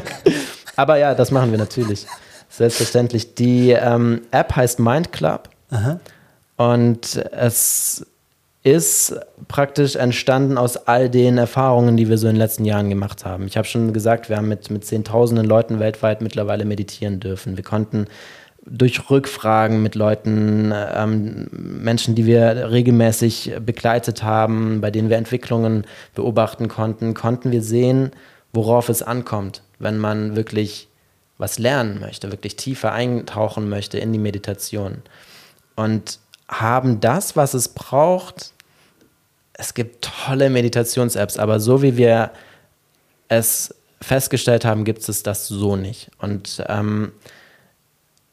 [0.76, 2.06] Aber ja, das machen wir natürlich.
[2.50, 3.34] Selbstverständlich.
[3.36, 5.48] Die ähm, App heißt Mind Club.
[5.70, 5.98] Aha.
[6.58, 8.06] Und es
[8.62, 9.16] ist
[9.48, 13.46] praktisch entstanden aus all den Erfahrungen, die wir so in den letzten Jahren gemacht haben.
[13.46, 17.56] Ich habe schon gesagt, wir haben mit, mit Zehntausenden Leuten weltweit mittlerweile meditieren dürfen.
[17.56, 18.08] Wir konnten
[18.64, 25.84] durch Rückfragen mit Leuten, ähm, Menschen, die wir regelmäßig begleitet haben, bei denen wir Entwicklungen
[26.14, 28.12] beobachten konnten, konnten wir sehen,
[28.52, 30.88] worauf es ankommt, wenn man wirklich
[31.38, 35.02] was lernen möchte, wirklich tiefer eintauchen möchte in die Meditation.
[35.74, 38.52] Und haben das, was es braucht.
[39.54, 42.30] Es gibt tolle Meditations-Apps, aber so wie wir
[43.28, 46.10] es festgestellt haben, gibt es das so nicht.
[46.18, 47.12] Und ähm,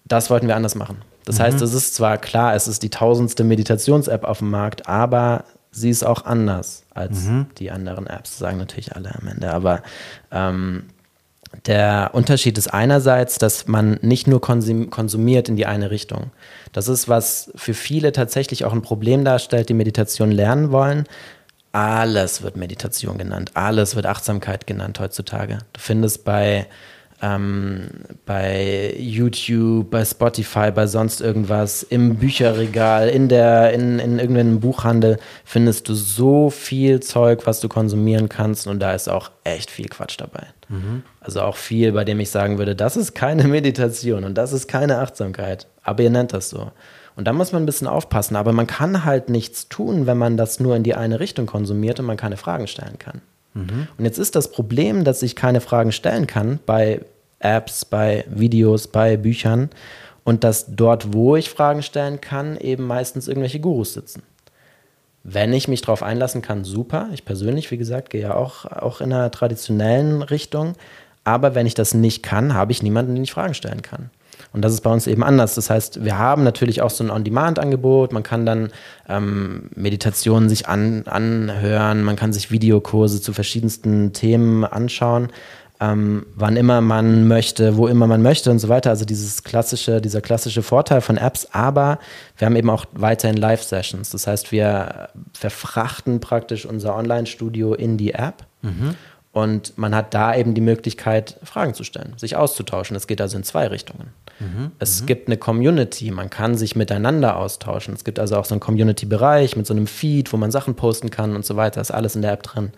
[0.10, 0.98] das wollten wir anders machen.
[1.26, 1.44] Das mhm.
[1.44, 5.90] heißt, es ist zwar klar, es ist die tausendste Meditations-App auf dem Markt, aber sie
[5.90, 7.48] ist auch anders als mhm.
[7.58, 9.52] die anderen Apps, sagen natürlich alle am Ende.
[9.54, 9.84] Aber
[10.32, 10.86] ähm,
[11.66, 16.32] der Unterschied ist einerseits, dass man nicht nur konsumiert in die eine Richtung.
[16.74, 21.06] Das ist, was für viele tatsächlich auch ein Problem darstellt, die Meditation lernen wollen.
[21.72, 25.60] Alles wird Meditation genannt, alles wird Achtsamkeit genannt heutzutage.
[25.74, 26.68] Du findest bei
[27.22, 27.90] ähm,
[28.26, 35.18] bei YouTube, bei Spotify, bei sonst irgendwas, im Bücherregal, in der, in, in irgendeinem Buchhandel
[35.44, 39.88] findest du so viel Zeug, was du konsumieren kannst und da ist auch echt viel
[39.88, 40.48] Quatsch dabei.
[40.70, 41.04] Mhm.
[41.20, 44.68] Also auch viel, bei dem ich sagen würde, das ist keine Meditation und das ist
[44.68, 45.68] keine Achtsamkeit.
[45.84, 46.72] Aber ihr nennt das so.
[47.16, 48.38] Und da muss man ein bisschen aufpassen.
[48.38, 52.00] Aber man kann halt nichts tun, wenn man das nur in die eine Richtung konsumiert
[52.00, 53.22] und man keine Fragen stellen kann.
[53.54, 53.88] Mhm.
[53.98, 57.02] Und jetzt ist das Problem, dass ich keine Fragen stellen kann bei
[57.40, 59.70] Apps, bei Videos, bei Büchern
[60.24, 64.24] und dass dort, wo ich Fragen stellen kann, eben meistens irgendwelche Gurus sitzen.
[65.24, 67.10] Wenn ich mich darauf einlassen kann, super.
[67.14, 70.74] Ich persönlich, wie gesagt, gehe ja auch, auch in einer traditionellen Richtung.
[71.24, 74.10] Aber wenn ich das nicht kann, habe ich niemanden, den ich Fragen stellen kann.
[74.54, 75.56] Und das ist bei uns eben anders.
[75.56, 78.14] Das heißt, wir haben natürlich auch so ein On-Demand-Angebot.
[78.14, 78.72] Man kann dann
[79.08, 85.30] ähm, Meditationen sich an, anhören, man kann sich Videokurse zu verschiedensten Themen anschauen.
[85.82, 88.90] Ähm, wann immer man möchte, wo immer man möchte und so weiter.
[88.90, 92.00] Also dieses klassische, dieser klassische Vorteil von Apps, aber
[92.38, 94.10] wir haben eben auch weiterhin Live-Sessions.
[94.10, 98.46] Das heißt, wir verfrachten praktisch unser Online-Studio in die App.
[98.62, 98.96] Mhm.
[99.32, 102.98] Und man hat da eben die Möglichkeit, Fragen zu stellen, sich auszutauschen.
[102.98, 104.08] Es geht also in zwei Richtungen.
[104.40, 105.06] Mhm, es mhm.
[105.06, 107.94] gibt eine Community, man kann sich miteinander austauschen.
[107.94, 111.12] Es gibt also auch so einen Community-Bereich mit so einem Feed, wo man Sachen posten
[111.12, 111.80] kann und so weiter.
[111.80, 112.72] Ist alles in der App drin.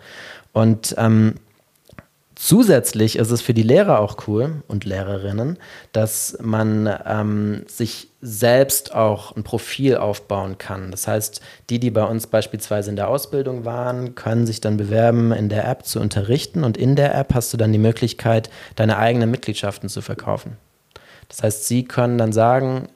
[0.52, 1.36] Und ähm,
[2.44, 5.60] Zusätzlich ist es für die Lehrer auch cool und Lehrerinnen,
[5.92, 10.90] dass man ähm, sich selbst auch ein Profil aufbauen kann.
[10.90, 11.40] Das heißt,
[11.70, 15.68] die, die bei uns beispielsweise in der Ausbildung waren, können sich dann bewerben, in der
[15.68, 19.88] App zu unterrichten und in der App hast du dann die Möglichkeit, deine eigenen Mitgliedschaften
[19.88, 20.56] zu verkaufen.
[21.28, 22.88] Das heißt, sie können dann sagen,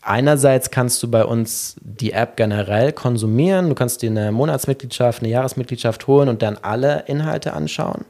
[0.00, 5.32] einerseits kannst du bei uns die App generell konsumieren, du kannst dir eine Monatsmitgliedschaft, eine
[5.32, 8.04] Jahresmitgliedschaft holen und dann alle Inhalte anschauen.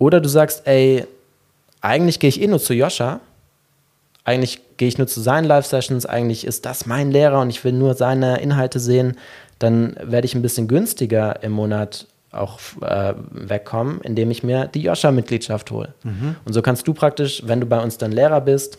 [0.00, 1.04] Oder du sagst, ey,
[1.82, 3.20] eigentlich gehe ich eh nur zu Joscha.
[4.24, 6.06] Eigentlich gehe ich nur zu seinen Live-Sessions.
[6.06, 9.18] Eigentlich ist das mein Lehrer und ich will nur seine Inhalte sehen.
[9.58, 14.80] Dann werde ich ein bisschen günstiger im Monat auch äh, wegkommen, indem ich mir die
[14.80, 15.92] Joscha-Mitgliedschaft hole.
[16.02, 16.36] Mhm.
[16.46, 18.78] Und so kannst du praktisch, wenn du bei uns dann Lehrer bist,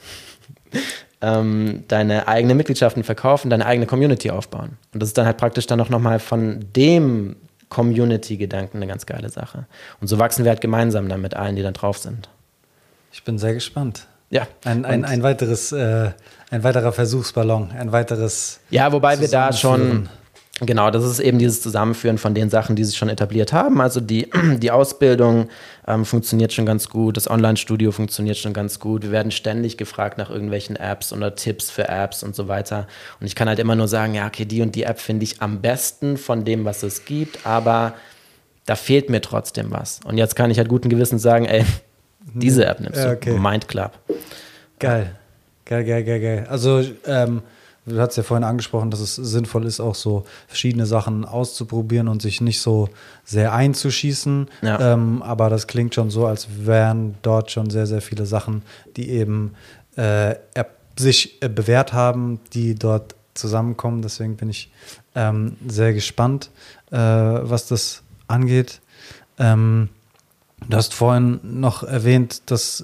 [1.22, 4.78] ähm, deine eigene Mitgliedschaften verkaufen, deine eigene Community aufbauen.
[4.92, 7.36] Und das ist dann halt praktisch dann auch nochmal von dem
[7.72, 9.66] Community-Gedanken eine ganz geile Sache.
[10.00, 12.30] Und so wachsen wir halt gemeinsam dann mit allen, die da drauf sind.
[13.12, 14.06] Ich bin sehr gespannt.
[14.30, 14.48] Ja.
[14.64, 16.12] Ein, ein, ein weiteres, äh,
[16.52, 18.60] ein weiterer Versuchsballon, ein weiteres.
[18.70, 20.08] Ja, wobei wir da schon
[20.64, 23.82] Genau, das ist eben dieses Zusammenführen von den Sachen, die sich schon etabliert haben.
[23.82, 25.50] Also die, die Ausbildung
[25.88, 29.02] ähm, funktioniert schon ganz gut, das Online-Studio funktioniert schon ganz gut.
[29.02, 32.86] Wir werden ständig gefragt nach irgendwelchen Apps oder Tipps für Apps und so weiter.
[33.20, 35.42] Und ich kann halt immer nur sagen, ja, okay, die und die App finde ich
[35.42, 37.96] am besten von dem, was es gibt, aber
[38.68, 40.00] da fehlt mir trotzdem was.
[40.06, 41.66] Und jetzt kann ich halt guten Gewissens sagen, ey,
[42.36, 43.36] diese App nimmst du, okay.
[43.40, 43.94] Mind Club.
[44.78, 45.16] Geil,
[45.66, 46.48] geil, geil, geil, geil.
[46.48, 47.42] Also ähm
[47.86, 52.22] Du hast ja vorhin angesprochen, dass es sinnvoll ist, auch so verschiedene Sachen auszuprobieren und
[52.22, 52.90] sich nicht so
[53.24, 54.50] sehr einzuschießen.
[54.62, 54.94] Ja.
[54.94, 58.62] Ähm, aber das klingt schon so, als wären dort schon sehr, sehr viele Sachen,
[58.98, 59.56] die eben
[59.96, 60.36] äh,
[60.96, 64.04] sich äh, bewährt haben, die dort zusammenkommen.
[64.04, 64.72] Deswegen bin ich
[65.16, 66.52] ähm, sehr gespannt,
[66.92, 68.80] äh, was das angeht.
[69.40, 69.90] Ähm,
[70.70, 72.82] du hast vorhin noch erwähnt, dass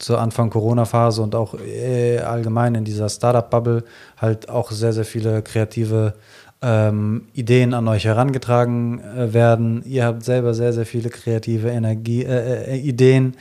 [0.00, 3.84] äh, zur Anfang Corona-Phase und auch äh, allgemein in dieser Startup-Bubble
[4.16, 6.14] halt auch sehr, sehr viele kreative
[6.62, 9.82] ähm, Ideen an euch herangetragen äh, werden.
[9.86, 13.36] Ihr habt selber sehr, sehr viele kreative Energie, äh, äh Ideen.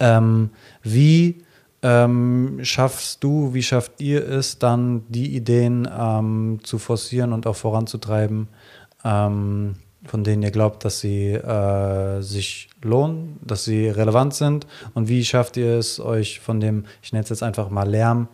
[0.00, 0.50] Ähm,
[0.82, 1.42] wie
[1.82, 7.56] ähm, schaffst du, wie schafft ihr es dann, die Ideen ähm, zu forcieren und auch
[7.56, 8.48] voranzutreiben?
[10.04, 14.66] Von denen ihr glaubt, dass sie äh, sich lohnen, dass sie relevant sind?
[14.94, 18.28] Und wie schafft ihr es, euch von dem, ich nenne es jetzt einfach mal Lärm,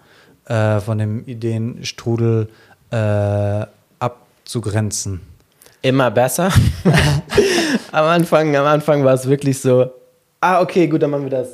[0.46, 2.48] äh, von dem Ideenstrudel
[2.90, 3.66] äh,
[3.98, 5.20] abzugrenzen?
[5.82, 6.50] Immer besser.
[7.92, 9.90] am Anfang, am Anfang war es wirklich so,
[10.40, 11.48] ah, okay, gut, dann machen wir das.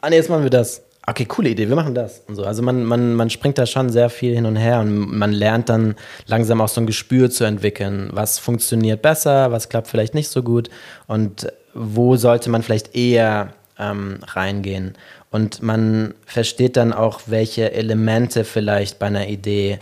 [0.00, 2.22] Ah, nee, jetzt machen wir das okay, coole Idee, wir machen das.
[2.26, 2.44] Und so.
[2.44, 5.68] Also man, man, man springt da schon sehr viel hin und her und man lernt
[5.68, 5.94] dann
[6.26, 10.42] langsam auch so ein Gespür zu entwickeln, was funktioniert besser, was klappt vielleicht nicht so
[10.42, 10.68] gut
[11.06, 14.94] und wo sollte man vielleicht eher ähm, reingehen.
[15.30, 19.78] Und man versteht dann auch, welche Elemente vielleicht bei einer Idee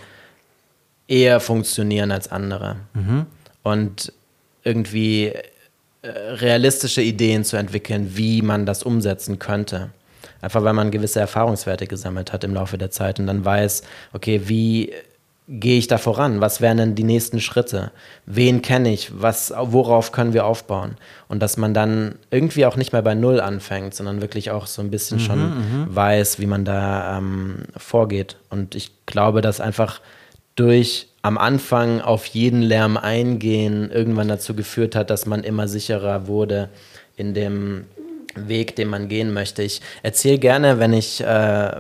[1.07, 2.77] eher funktionieren als andere.
[2.95, 3.27] Mhm.
[3.63, 4.13] Und
[4.63, 5.33] irgendwie
[6.03, 9.91] äh, realistische Ideen zu entwickeln, wie man das umsetzen könnte.
[10.45, 13.83] Einfach weil man gewisse Erfahrungswerte gesammelt hat im Laufe der Zeit und dann weiß,
[14.13, 14.93] okay, wie
[15.49, 16.43] gehe ich da voran?
[16.43, 17.93] Was wären denn die nächsten Schritte?
[18.27, 19.11] Wen kenne ich?
[19.19, 20.99] Was, worauf können wir aufbauen?
[21.29, 24.83] Und dass man dann irgendwie auch nicht mehr bei Null anfängt, sondern wirklich auch so
[24.83, 25.87] ein bisschen mhm, schon mhm.
[25.97, 28.37] weiß, wie man da ähm, vorgeht.
[28.51, 30.03] Und ich glaube, dass einfach
[30.57, 36.27] durch am Anfang auf jeden Lärm eingehen irgendwann dazu geführt hat, dass man immer sicherer
[36.27, 36.69] wurde
[37.17, 37.85] in dem
[38.37, 39.63] Weg, den man gehen möchte.
[39.63, 41.73] Ich erzähle gerne, wenn ich äh,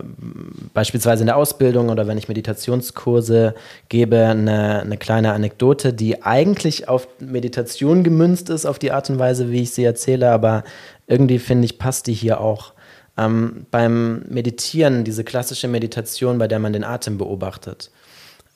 [0.72, 3.54] beispielsweise in der Ausbildung oder wenn ich Meditationskurse
[3.88, 9.18] gebe, eine, eine, kleine Anekdote, die eigentlich auf Meditation gemünzt ist, auf die Art und
[9.18, 10.64] Weise, wie ich sie erzähle, aber
[11.06, 12.72] irgendwie finde ich, passt die hier auch.
[13.16, 17.90] Ähm, beim Meditieren, diese klassische Meditation, bei der man den Atem beobachtet,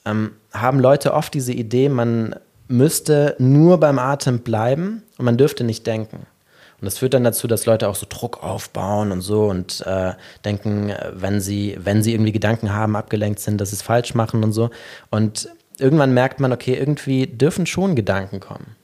[0.05, 2.35] ähm, haben Leute oft diese Idee, man
[2.67, 6.25] müsste nur beim Atem bleiben und man dürfte nicht denken.
[6.81, 10.13] Und das führt dann dazu, dass Leute auch so Druck aufbauen und so und äh,
[10.45, 14.43] denken, wenn sie, wenn sie irgendwie Gedanken haben, abgelenkt sind, dass sie es falsch machen
[14.43, 14.69] und so.
[15.09, 18.75] Und irgendwann merkt man, okay, irgendwie dürfen schon Gedanken kommen.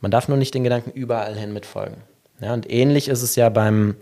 [0.00, 1.96] Man darf nur nicht den Gedanken überall hin mitfolgen.
[2.40, 3.94] Ja, und ähnlich ist es ja beim,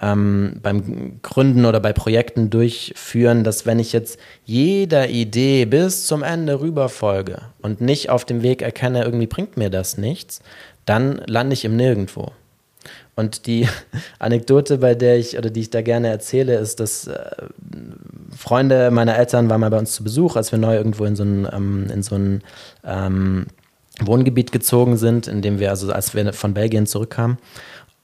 [0.00, 6.22] ähm, beim Gründen oder bei Projekten durchführen, dass wenn ich jetzt jeder Idee bis zum
[6.22, 10.42] Ende rüberfolge und nicht auf dem Weg erkenne, irgendwie bringt mir das nichts,
[10.88, 12.32] dann lande ich im Nirgendwo.
[13.14, 13.68] Und die
[14.18, 17.18] Anekdote, bei der ich oder die ich da gerne erzähle, ist, dass äh,
[18.36, 21.24] Freunde meiner Eltern waren mal bei uns zu Besuch, als wir neu irgendwo in so
[21.24, 22.42] ein, ähm, in so ein
[22.84, 23.46] ähm,
[24.00, 27.38] Wohngebiet gezogen sind, in dem wir, also als wir von Belgien zurückkamen.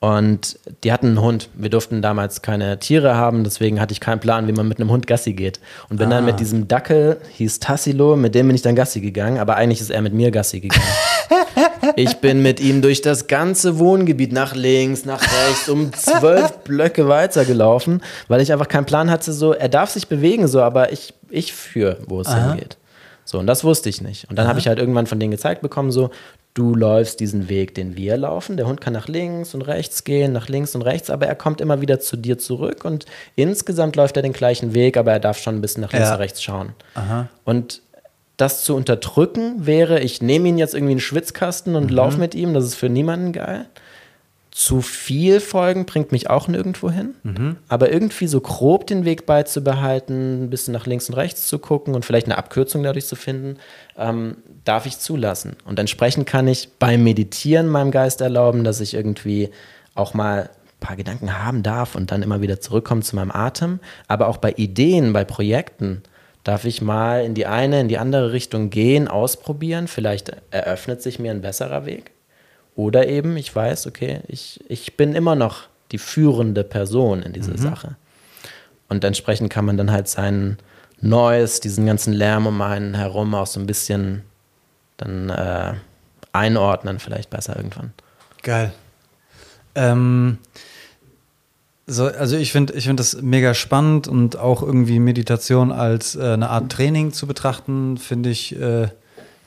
[0.01, 1.49] Und die hatten einen Hund.
[1.55, 4.91] Wir durften damals keine Tiere haben, deswegen hatte ich keinen Plan, wie man mit einem
[4.91, 5.61] Hund Gassi geht.
[5.89, 6.17] Und bin ah.
[6.17, 9.81] dann mit diesem Dackel, hieß Tassilo, mit dem bin ich dann Gassi gegangen, aber eigentlich
[9.81, 10.85] ist er mit mir Gassi gegangen.
[11.97, 17.09] ich bin mit ihm durch das ganze Wohngebiet nach links, nach rechts, um zwölf Blöcke
[17.09, 20.93] weiter gelaufen, weil ich einfach keinen Plan hatte, so, er darf sich bewegen, so, aber
[20.93, 22.53] ich, ich führe, wo es Aha.
[22.53, 22.77] hingeht.
[23.25, 24.29] So, und das wusste ich nicht.
[24.29, 26.11] Und dann habe ich halt irgendwann von denen gezeigt bekommen, so,
[26.53, 28.57] du läufst diesen Weg, den wir laufen.
[28.57, 31.61] Der Hund kann nach links und rechts gehen, nach links und rechts, aber er kommt
[31.61, 35.39] immer wieder zu dir zurück und insgesamt läuft er den gleichen Weg, aber er darf
[35.39, 36.15] schon ein bisschen nach links ja.
[36.15, 36.73] und rechts schauen.
[36.95, 37.29] Aha.
[37.45, 37.81] Und
[38.37, 41.97] das zu unterdrücken wäre, ich nehme ihn jetzt irgendwie in den Schwitzkasten und mhm.
[41.97, 43.67] laufe mit ihm, das ist für niemanden geil.
[44.51, 47.15] zu viel folgen bringt mich auch nirgendwo hin.
[47.25, 47.57] Mhm.
[47.69, 51.95] Aber irgendwie so grob den Weg beizubehalten, ein bisschen nach links und rechts zu gucken
[51.95, 53.59] und vielleicht eine Abkürzung dadurch zu finden,
[53.99, 55.57] ähm, darf ich zulassen.
[55.65, 59.51] Und entsprechend kann ich beim Meditieren meinem Geist erlauben, dass ich irgendwie
[59.97, 63.81] auch mal ein paar Gedanken haben darf und dann immer wieder zurückkommen zu meinem Atem.
[64.07, 66.03] Aber auch bei Ideen, bei Projekten
[66.45, 69.89] darf ich mal in die eine, in die andere Richtung gehen, ausprobieren.
[69.89, 72.13] Vielleicht eröffnet sich mir ein besserer Weg.
[72.77, 77.53] Oder eben, ich weiß, okay, ich, ich bin immer noch die führende Person in dieser
[77.53, 77.59] mhm.
[77.59, 77.97] Sache.
[78.89, 80.59] Und entsprechend kann man dann halt sein
[81.01, 84.23] Neues, diesen ganzen Lärm um einen herum auch so ein bisschen
[84.97, 85.75] dann äh,
[86.33, 87.93] einordnen, vielleicht besser irgendwann.
[88.43, 88.73] Geil.
[89.75, 90.39] Ähm,
[91.87, 96.33] so, also ich finde ich find das mega spannend und auch irgendwie Meditation als äh,
[96.33, 98.89] eine Art Training zu betrachten, finde ich äh,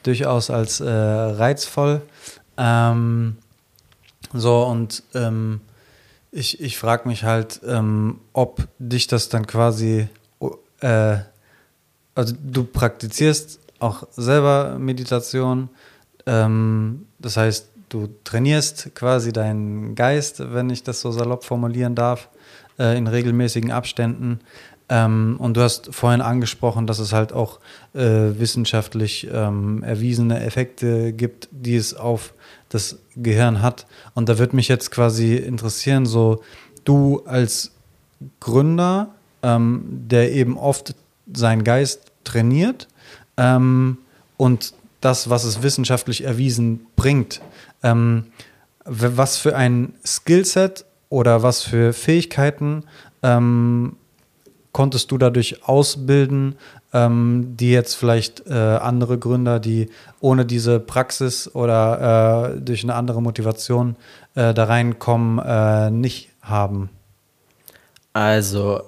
[0.04, 2.02] durchaus als äh, reizvoll.
[2.58, 3.38] Ähm,
[4.34, 5.62] so, und ähm,
[6.32, 10.08] ich, ich frage mich halt, ähm, ob dich das dann quasi,
[10.82, 11.18] äh,
[12.14, 15.70] also du praktizierst auch selber Meditation,
[16.26, 22.30] ähm, das heißt, du trainierst quasi deinen Geist, wenn ich das so salopp formulieren darf,
[22.80, 24.40] äh, in regelmäßigen Abständen.
[24.90, 27.60] Ähm, und du hast vorhin angesprochen, dass es halt auch
[27.94, 32.34] äh, wissenschaftlich ähm, erwiesene Effekte gibt, die es auf
[32.70, 33.86] das Gehirn hat.
[34.14, 36.42] Und da würde mich jetzt quasi interessieren, so
[36.86, 37.72] du als
[38.40, 39.10] Gründer,
[39.44, 40.96] ähm, der eben oft
[41.34, 42.88] seinen Geist trainiert
[43.36, 43.98] ähm,
[44.38, 47.42] und das, was es wissenschaftlich erwiesen bringt,
[47.84, 48.25] ähm,
[48.86, 52.84] was für ein Skillset oder was für Fähigkeiten
[53.23, 53.97] ähm,
[54.71, 56.55] konntest du dadurch ausbilden,
[56.93, 62.93] ähm, die jetzt vielleicht äh, andere Gründer, die ohne diese Praxis oder äh, durch eine
[62.93, 63.95] andere Motivation
[64.36, 66.89] äh, da reinkommen, äh, nicht haben?
[68.13, 68.82] Also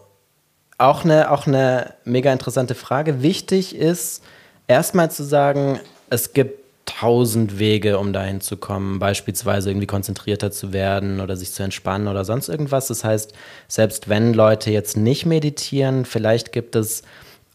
[0.77, 3.21] auch eine, auch eine mega interessante Frage.
[3.21, 4.23] Wichtig ist
[4.67, 5.79] erstmal zu sagen,
[6.09, 6.59] es gibt
[6.89, 12.07] tausend Wege, um dahin zu kommen, beispielsweise irgendwie konzentrierter zu werden oder sich zu entspannen
[12.07, 12.87] oder sonst irgendwas.
[12.87, 13.33] Das heißt,
[13.67, 17.03] selbst wenn Leute jetzt nicht meditieren, vielleicht gibt es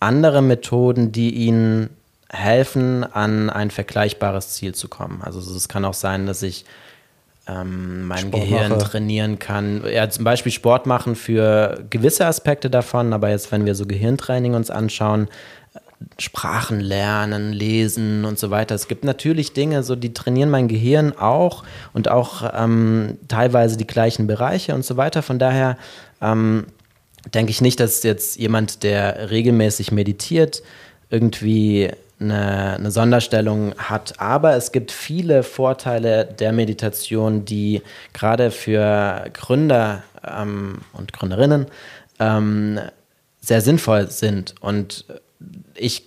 [0.01, 1.91] andere Methoden, die ihnen
[2.29, 5.21] helfen, an ein vergleichbares Ziel zu kommen.
[5.23, 6.65] Also es kann auch sein, dass ich
[7.47, 8.91] ähm, mein Sport Gehirn mache.
[8.91, 9.83] trainieren kann.
[9.93, 14.55] Ja, zum Beispiel Sport machen für gewisse Aspekte davon, aber jetzt, wenn wir so Gehirntraining
[14.55, 15.29] uns anschauen,
[16.19, 18.75] Sprachen lernen, lesen und so weiter.
[18.75, 23.87] Es gibt natürlich Dinge, so die trainieren mein Gehirn auch und auch ähm, teilweise die
[23.87, 25.23] gleichen Bereiche und so weiter.
[25.23, 25.77] Von daher
[26.21, 26.67] ähm,
[27.33, 30.63] denke ich nicht, dass jetzt jemand, der regelmäßig meditiert,
[31.11, 31.91] irgendwie
[32.21, 34.21] eine, eine, Sonderstellung hat.
[34.21, 37.83] Aber es gibt viele Vorteile der Meditation, die
[38.13, 41.67] gerade für Gründer ähm, und Gründerinnen
[42.21, 42.81] ähm,
[43.41, 44.55] sehr sinnvoll sind.
[44.61, 45.05] Und
[45.75, 46.05] ich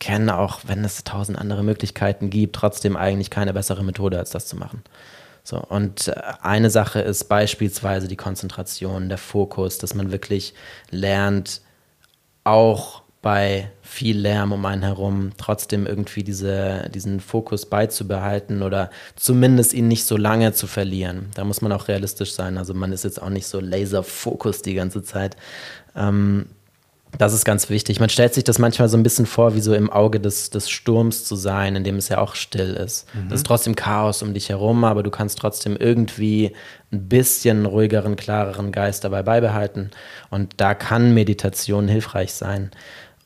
[0.00, 4.46] kenne auch, wenn es tausend andere Möglichkeiten gibt, trotzdem eigentlich keine bessere Methode, als das
[4.46, 4.82] zu machen.
[5.44, 10.54] So, und äh, eine Sache ist beispielsweise die Konzentration, der Fokus, dass man wirklich
[10.90, 11.60] lernt,
[12.44, 19.72] auch bei viel Lärm um einen herum trotzdem irgendwie diese, diesen Fokus beizubehalten oder zumindest
[19.72, 21.30] ihn nicht so lange zu verlieren.
[21.34, 22.58] Da muss man auch realistisch sein.
[22.58, 25.38] Also man ist jetzt auch nicht so laser-fokus die ganze Zeit.
[25.96, 26.50] Ähm,
[27.18, 28.00] das ist ganz wichtig.
[28.00, 30.70] Man stellt sich das manchmal so ein bisschen vor, wie so im Auge des, des
[30.70, 33.06] Sturms zu sein, in dem es ja auch still ist.
[33.14, 33.28] Mhm.
[33.28, 36.52] Es ist trotzdem Chaos um dich herum, aber du kannst trotzdem irgendwie
[36.92, 39.90] ein bisschen ruhigeren, klareren Geist dabei beibehalten.
[40.30, 42.70] Und da kann Meditation hilfreich sein.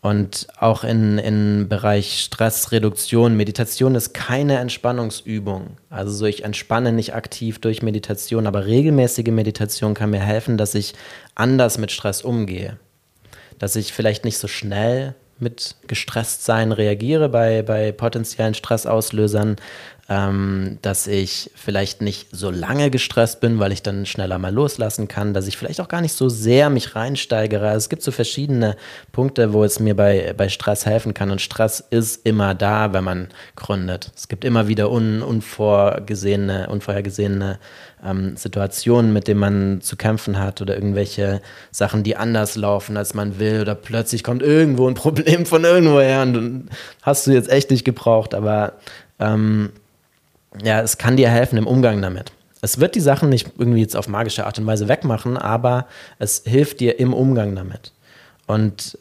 [0.01, 5.77] Und auch in, in Bereich Stressreduktion, Meditation ist keine Entspannungsübung.
[5.91, 10.77] Also so ich entspanne nicht aktiv durch Meditation, aber regelmäßige Meditation kann mir helfen, dass
[10.77, 10.95] ich
[11.35, 12.79] anders mit Stress umgehe
[13.59, 19.57] dass ich vielleicht nicht so schnell mit gestresst sein reagiere bei, bei potenziellen Stressauslösern,
[20.11, 25.07] ähm, dass ich vielleicht nicht so lange gestresst bin, weil ich dann schneller mal loslassen
[25.07, 27.69] kann, dass ich vielleicht auch gar nicht so sehr mich reinsteigere.
[27.69, 28.77] Also es gibt so verschiedene
[29.13, 31.31] Punkte, wo es mir bei, bei Stress helfen kann.
[31.31, 34.11] Und Stress ist immer da, wenn man gründet.
[34.17, 37.59] Es gibt immer wieder un, unvorgesehene, unvorhergesehene
[38.03, 43.13] ähm, Situationen, mit denen man zu kämpfen hat oder irgendwelche Sachen, die anders laufen, als
[43.13, 43.61] man will.
[43.61, 46.71] Oder plötzlich kommt irgendwo ein Problem von irgendwoher und
[47.03, 48.33] hast du jetzt echt nicht gebraucht.
[48.33, 48.73] Aber
[49.19, 49.71] ähm,
[50.63, 52.33] ja, es kann dir helfen im Umgang damit.
[52.61, 55.87] Es wird die Sachen nicht irgendwie jetzt auf magische Art und Weise wegmachen, aber
[56.19, 57.93] es hilft dir im Umgang damit.
[58.47, 58.99] Und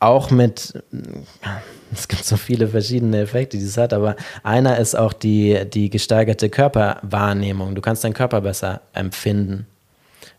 [0.00, 0.82] auch mit,
[1.92, 5.88] es gibt so viele verschiedene Effekte, die es hat, aber einer ist auch die, die
[5.88, 7.74] gesteigerte Körperwahrnehmung.
[7.74, 9.66] Du kannst deinen Körper besser empfinden,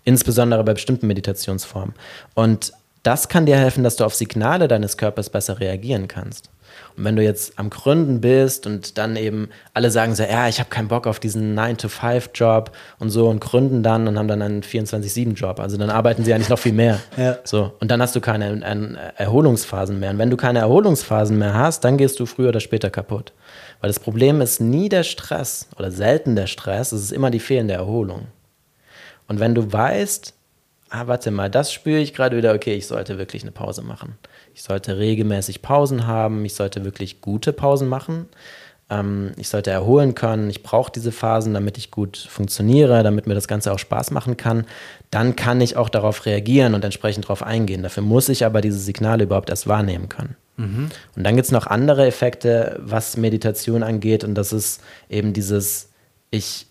[0.03, 1.95] insbesondere bei bestimmten Meditationsformen.
[2.35, 2.73] Und
[3.03, 6.49] das kann dir helfen, dass du auf Signale deines Körpers besser reagieren kannst.
[6.95, 10.59] Und wenn du jetzt am Gründen bist und dann eben alle sagen so, ja, ich
[10.59, 14.61] habe keinen Bock auf diesen 9-to-5-Job und so und gründen dann und haben dann einen
[14.61, 15.59] 24-7-Job.
[15.59, 16.99] Also dann arbeiten sie eigentlich noch viel mehr.
[17.17, 17.37] Ja.
[17.43, 17.73] So.
[17.79, 20.11] Und dann hast du keine Erholungsphasen mehr.
[20.11, 23.33] Und wenn du keine Erholungsphasen mehr hast, dann gehst du früher oder später kaputt.
[23.81, 27.39] Weil das Problem ist nie der Stress oder selten der Stress, es ist immer die
[27.39, 28.27] fehlende Erholung.
[29.27, 30.33] Und wenn du weißt,
[30.89, 34.17] ah, warte mal, das spüre ich gerade wieder, okay, ich sollte wirklich eine Pause machen.
[34.53, 38.27] Ich sollte regelmäßig Pausen haben, ich sollte wirklich gute Pausen machen.
[38.89, 43.33] Ähm, ich sollte erholen können, ich brauche diese Phasen, damit ich gut funktioniere, damit mir
[43.33, 44.65] das Ganze auch Spaß machen kann.
[45.09, 47.83] Dann kann ich auch darauf reagieren und entsprechend darauf eingehen.
[47.83, 50.35] Dafür muss ich aber diese Signale überhaupt erst wahrnehmen können.
[50.57, 50.89] Mhm.
[51.15, 55.89] Und dann gibt es noch andere Effekte, was Meditation angeht, und das ist eben dieses,
[56.29, 56.67] ich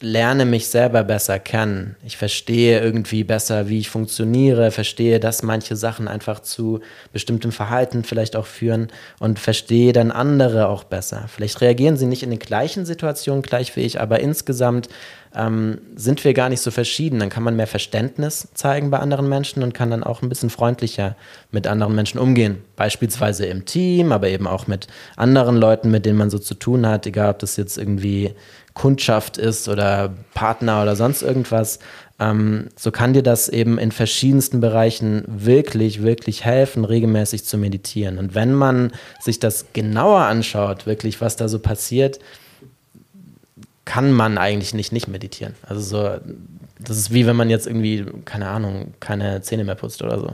[0.00, 1.96] lerne mich selber besser kennen.
[2.04, 6.80] Ich verstehe irgendwie besser, wie ich funktioniere, verstehe, dass manche Sachen einfach zu
[7.12, 8.88] bestimmtem Verhalten vielleicht auch führen
[9.20, 11.26] und verstehe dann andere auch besser.
[11.28, 14.88] Vielleicht reagieren sie nicht in den gleichen Situationen gleich wie ich, aber insgesamt
[15.34, 17.18] ähm, sind wir gar nicht so verschieden.
[17.18, 20.50] Dann kann man mehr Verständnis zeigen bei anderen Menschen und kann dann auch ein bisschen
[20.50, 21.16] freundlicher
[21.50, 22.62] mit anderen Menschen umgehen.
[22.76, 24.86] Beispielsweise im Team, aber eben auch mit
[25.16, 28.34] anderen Leuten, mit denen man so zu tun hat, egal ob das jetzt irgendwie
[28.74, 31.78] Kundschaft ist oder Partner oder sonst irgendwas,
[32.20, 38.18] ähm, so kann dir das eben in verschiedensten Bereichen wirklich, wirklich helfen, regelmäßig zu meditieren.
[38.18, 42.18] Und wenn man sich das genauer anschaut, wirklich, was da so passiert,
[43.84, 45.54] kann man eigentlich nicht nicht meditieren.
[45.62, 46.20] Also so,
[46.78, 50.26] das ist wie wenn man jetzt irgendwie, keine Ahnung, keine Zähne mehr putzt oder so.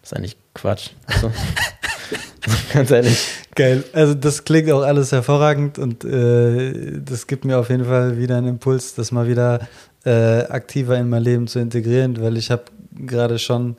[0.00, 0.90] Das ist eigentlich Quatsch.
[1.06, 1.30] Also,
[2.72, 3.18] ganz ehrlich.
[3.54, 3.84] Geil.
[3.92, 8.36] Also das klingt auch alles hervorragend und äh, das gibt mir auf jeden Fall wieder
[8.36, 9.68] einen Impuls, das mal wieder
[10.04, 13.76] äh, aktiver in mein Leben zu integrieren, weil ich habe gerade schon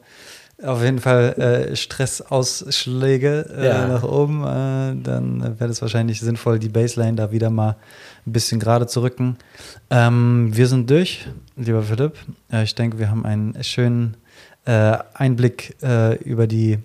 [0.64, 3.88] auf jeden Fall äh, Stressausschläge äh, ja.
[3.88, 4.44] nach oben.
[4.44, 7.76] Äh, dann wäre es wahrscheinlich sinnvoll, die Baseline da wieder mal
[8.26, 9.38] ein bisschen gerade zu rücken.
[9.90, 12.14] Ähm, wir sind durch, lieber Philipp.
[12.52, 14.18] Äh, ich denke, wir haben einen schönen
[14.68, 15.76] Einblick
[16.24, 16.80] über die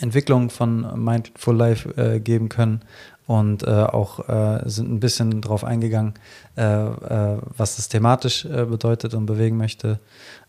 [0.00, 2.82] Entwicklung von Mindful Life äh, geben können
[3.26, 6.14] und äh, auch äh, sind ein bisschen darauf eingegangen,
[6.56, 10.00] äh, äh, was das thematisch äh, bedeutet und bewegen möchte.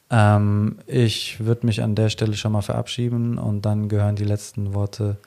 [0.10, 4.74] Ähm, ich würde mich an der Stelle schon mal verabschieden und dann gehören die letzten
[4.74, 5.18] Worte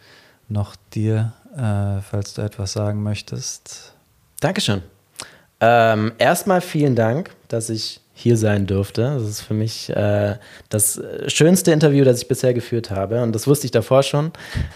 [0.48, 3.94] noch dir, falls du etwas sagen möchtest.
[4.40, 4.82] Dankeschön.
[5.60, 9.02] Ähm, erstmal vielen Dank, dass ich hier sein durfte.
[9.02, 10.36] Das ist für mich äh,
[10.68, 13.22] das schönste Interview, das ich bisher geführt habe.
[13.22, 14.32] Und das wusste ich davor schon.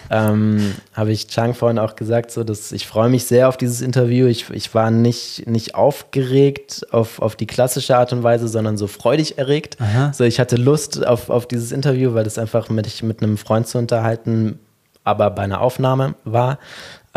[0.09, 3.81] Ähm, habe ich Chang vorhin auch gesagt, so dass ich freue mich sehr auf dieses
[3.81, 4.25] Interview.
[4.25, 8.87] Ich, ich war nicht, nicht aufgeregt auf, auf die klassische Art und Weise, sondern so
[8.87, 9.77] freudig erregt.
[9.79, 10.11] Aha.
[10.13, 13.67] So, ich hatte Lust auf, auf dieses Interview, weil das einfach mit, mit einem Freund
[13.67, 14.59] zu unterhalten,
[15.03, 16.57] aber bei einer Aufnahme war.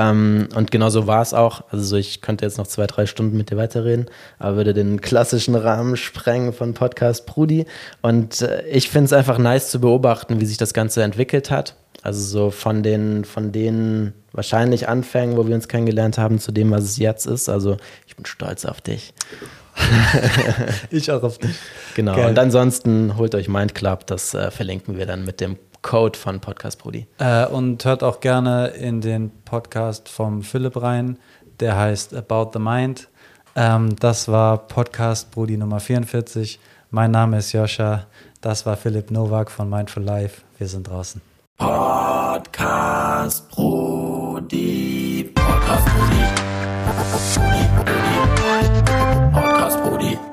[0.01, 1.63] Ähm, und genau so war es auch.
[1.71, 4.07] Also so, ich könnte jetzt noch zwei, drei Stunden mit dir weiterreden,
[4.39, 7.67] aber würde den klassischen Rahmen sprengen von Podcast Prudi.
[8.01, 11.77] Und äh, ich finde es einfach nice zu beobachten, wie sich das Ganze entwickelt hat.
[12.03, 16.71] Also so von den, von den wahrscheinlich Anfängen, wo wir uns kennengelernt haben, zu dem,
[16.71, 17.51] was es jetzt ist.
[17.51, 17.77] Also
[18.07, 19.13] ich bin stolz auf dich.
[20.91, 21.57] ich auch auf dich.
[21.95, 22.17] Genau.
[22.17, 22.31] Geil.
[22.31, 26.41] Und ansonsten holt euch Mind Club, das äh, verlinken wir dann mit dem Code von
[26.41, 27.07] Podcast Brody.
[27.19, 31.19] Äh, und hört auch gerne in den Podcast vom Philipp rein,
[31.61, 33.09] der heißt About the Mind.
[33.57, 36.59] Ähm, das war Podcast Brody Nummer 44.
[36.91, 38.07] Mein Name ist Joscha.
[38.41, 40.43] Das war Philipp Nowak von Mindful Life.
[40.59, 41.21] Wir sind draußen.
[41.57, 45.31] Podcast Brody.
[45.35, 46.25] Podcast Brody.
[46.87, 49.33] Podcast Brody.
[49.33, 50.30] Podcast Brudi.